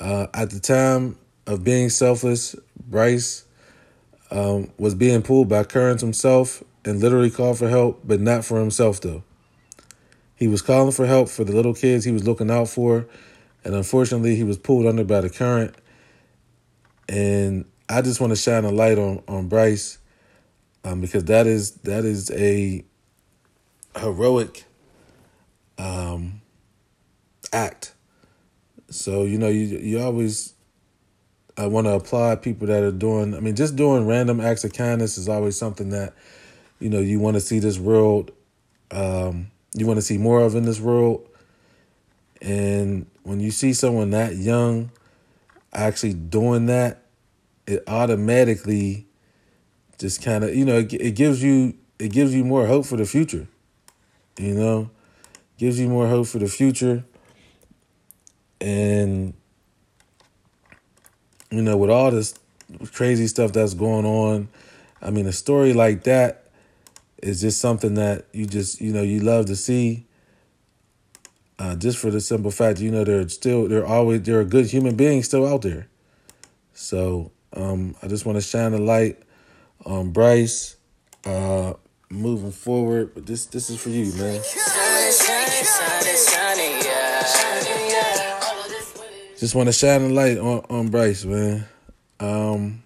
[0.00, 3.44] Uh, at the time of being selfless, Bryce
[4.32, 8.58] um, was being pulled by currents himself and literally called for help, but not for
[8.60, 9.22] himself though.
[10.36, 13.06] He was calling for help for the little kids he was looking out for,
[13.64, 15.74] and unfortunately, he was pulled under by the current.
[17.08, 19.98] And I just want to shine a light on on Bryce,
[20.84, 22.84] um, because that is that is a
[23.96, 24.64] heroic
[25.78, 26.40] um,
[27.52, 27.94] act.
[28.90, 30.54] So you know you you always
[31.56, 33.34] I want to applaud people that are doing.
[33.34, 36.14] I mean, just doing random acts of kindness is always something that
[36.84, 38.30] you know you want to see this world.
[38.90, 41.26] Um, you want to see more of in this world.
[42.42, 44.90] And when you see someone that young
[45.72, 47.00] actually doing that,
[47.66, 49.06] it automatically
[49.96, 52.98] just kind of you know it, it gives you it gives you more hope for
[52.98, 53.48] the future.
[54.36, 54.90] You know,
[55.56, 57.02] gives you more hope for the future.
[58.60, 59.32] And
[61.50, 62.34] you know, with all this
[62.92, 64.48] crazy stuff that's going on,
[65.00, 66.43] I mean, a story like that
[67.24, 70.06] is just something that you just you know you love to see.
[71.58, 74.66] Uh, just for the simple fact, you know, they're still they're always they're a good
[74.66, 75.88] human being still out there.
[76.74, 79.22] So um, I just want to shine a light
[79.86, 80.76] on Bryce
[81.24, 81.74] uh,
[82.10, 83.14] moving forward.
[83.14, 84.40] But this this is for you, man.
[89.38, 91.66] Just want to shine a light on, on Bryce, man.
[92.20, 92.83] Um,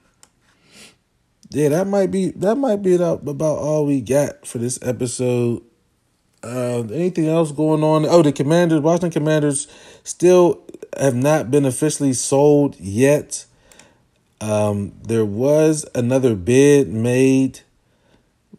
[1.50, 5.62] yeah, that might be that might be about, all we got for this episode.
[6.42, 8.06] Uh, anything else going on?
[8.06, 9.66] Oh, the Commanders, Washington Commanders,
[10.04, 10.62] still
[10.98, 13.46] have not been officially sold yet.
[14.40, 17.60] Um, there was another bid made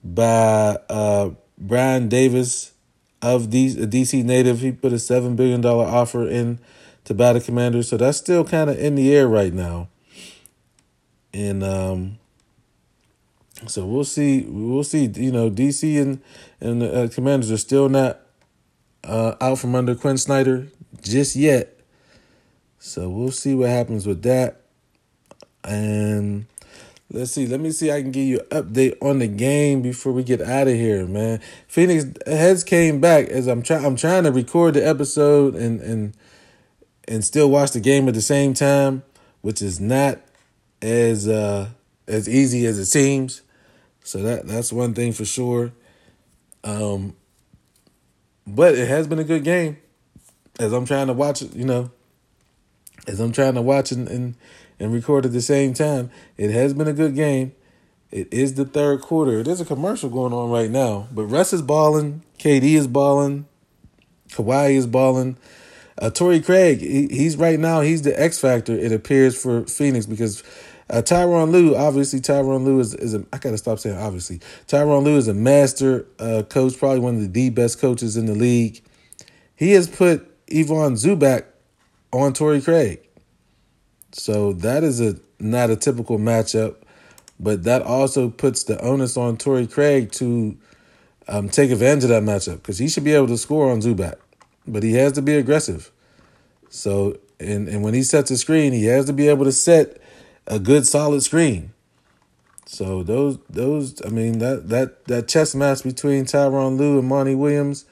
[0.04, 2.74] by uh, Brian Davis
[3.22, 4.60] of these a DC native.
[4.60, 6.60] He put a seven billion dollar offer in
[7.06, 9.88] to buy the Commanders, so that's still kind of in the air right now.
[11.34, 12.19] And um,
[13.68, 14.46] so we'll see.
[14.48, 15.06] We'll see.
[15.06, 16.22] You know, DC and
[16.62, 18.20] and the uh, Commanders are still not
[19.04, 20.68] uh, out from under Quinn Snyder
[21.02, 21.80] just yet.
[22.80, 24.62] So we'll see what happens with that.
[25.64, 26.46] And
[27.12, 27.46] let's see.
[27.46, 27.92] Let me see.
[27.92, 31.06] I can give you an update on the game before we get out of here,
[31.06, 31.42] man.
[31.68, 33.86] Phoenix heads came back as I'm trying.
[33.86, 36.14] I'm trying to record the episode and and
[37.08, 39.04] and still watch the game at the same time,
[39.42, 40.20] which is not
[40.82, 41.70] as uh
[42.08, 43.42] as easy as it seems.
[44.10, 45.72] So that that's one thing for sure.
[46.64, 47.16] Um,
[48.48, 49.78] but it has been a good game.
[50.60, 51.92] As I'm trying to watch it, you know,
[53.06, 54.34] as I'm trying to watch and, and
[54.80, 57.54] and record at the same time, it has been a good game.
[58.10, 59.44] It is the third quarter.
[59.44, 63.46] There's a commercial going on right now, but Russ is balling, KD is balling,
[64.30, 65.38] Kawhi is balling.
[66.02, 70.08] Uh, Torrey Craig, he, he's right now, he's the X factor, it appears, for Phoenix
[70.08, 70.42] because
[70.90, 74.40] uh, Tyronn Lue, obviously, Tyronn Lue is, is a, I got to stop saying obviously.
[74.68, 78.34] Tyronn Lue is a master uh, coach, probably one of the, best coaches in the
[78.34, 78.82] league.
[79.56, 80.22] He has put
[80.52, 81.46] Ivan Zubac
[82.12, 83.02] on Torrey Craig.
[84.12, 86.76] So that is a not a typical matchup,
[87.40, 90.58] but that also puts the onus on Torrey Craig to
[91.28, 94.16] um, take advantage of that matchup because he should be able to score on Zubac,
[94.68, 95.92] but he has to be aggressive.
[96.70, 99.99] So and and when he sets a screen, he has to be able to set
[100.50, 101.72] a good solid screen.
[102.66, 107.36] So those those I mean that that that chess match between Tyronn Lue and Monty
[107.36, 107.86] Williams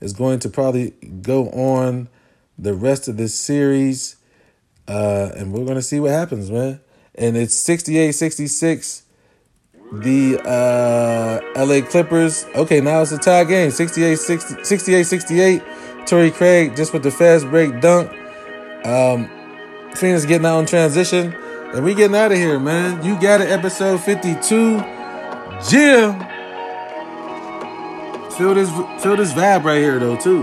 [0.00, 0.90] is going to probably
[1.22, 2.08] go on
[2.58, 4.16] the rest of this series.
[4.86, 6.80] Uh, and we're gonna see what happens, man.
[7.14, 9.02] And it's 68-66.
[9.92, 12.46] The uh, LA Clippers.
[12.54, 13.70] Okay, now it's a tie game.
[13.70, 16.06] 68-68.
[16.06, 18.08] Torrey Craig just with the fast break dunk.
[18.86, 19.28] Um,
[19.96, 21.34] Phoenix getting out in transition.
[21.72, 23.04] And we getting out of here, man.
[23.04, 24.78] You got it, episode 52.
[25.68, 26.18] Jim.
[28.32, 28.70] Feel this
[29.02, 30.42] feel this vibe right here though, too.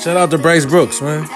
[0.00, 1.28] I out you Bryce Brooks, man.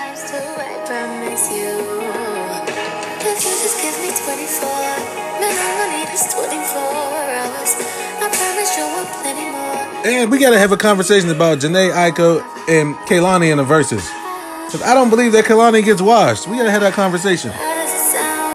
[10.07, 14.11] And we gotta have a conversation about Jhené Aiko and Kehlani in the Verzuz.
[14.71, 16.49] Cause I don't believe that Kehlani gets washed.
[16.49, 17.53] We gotta have that conversation.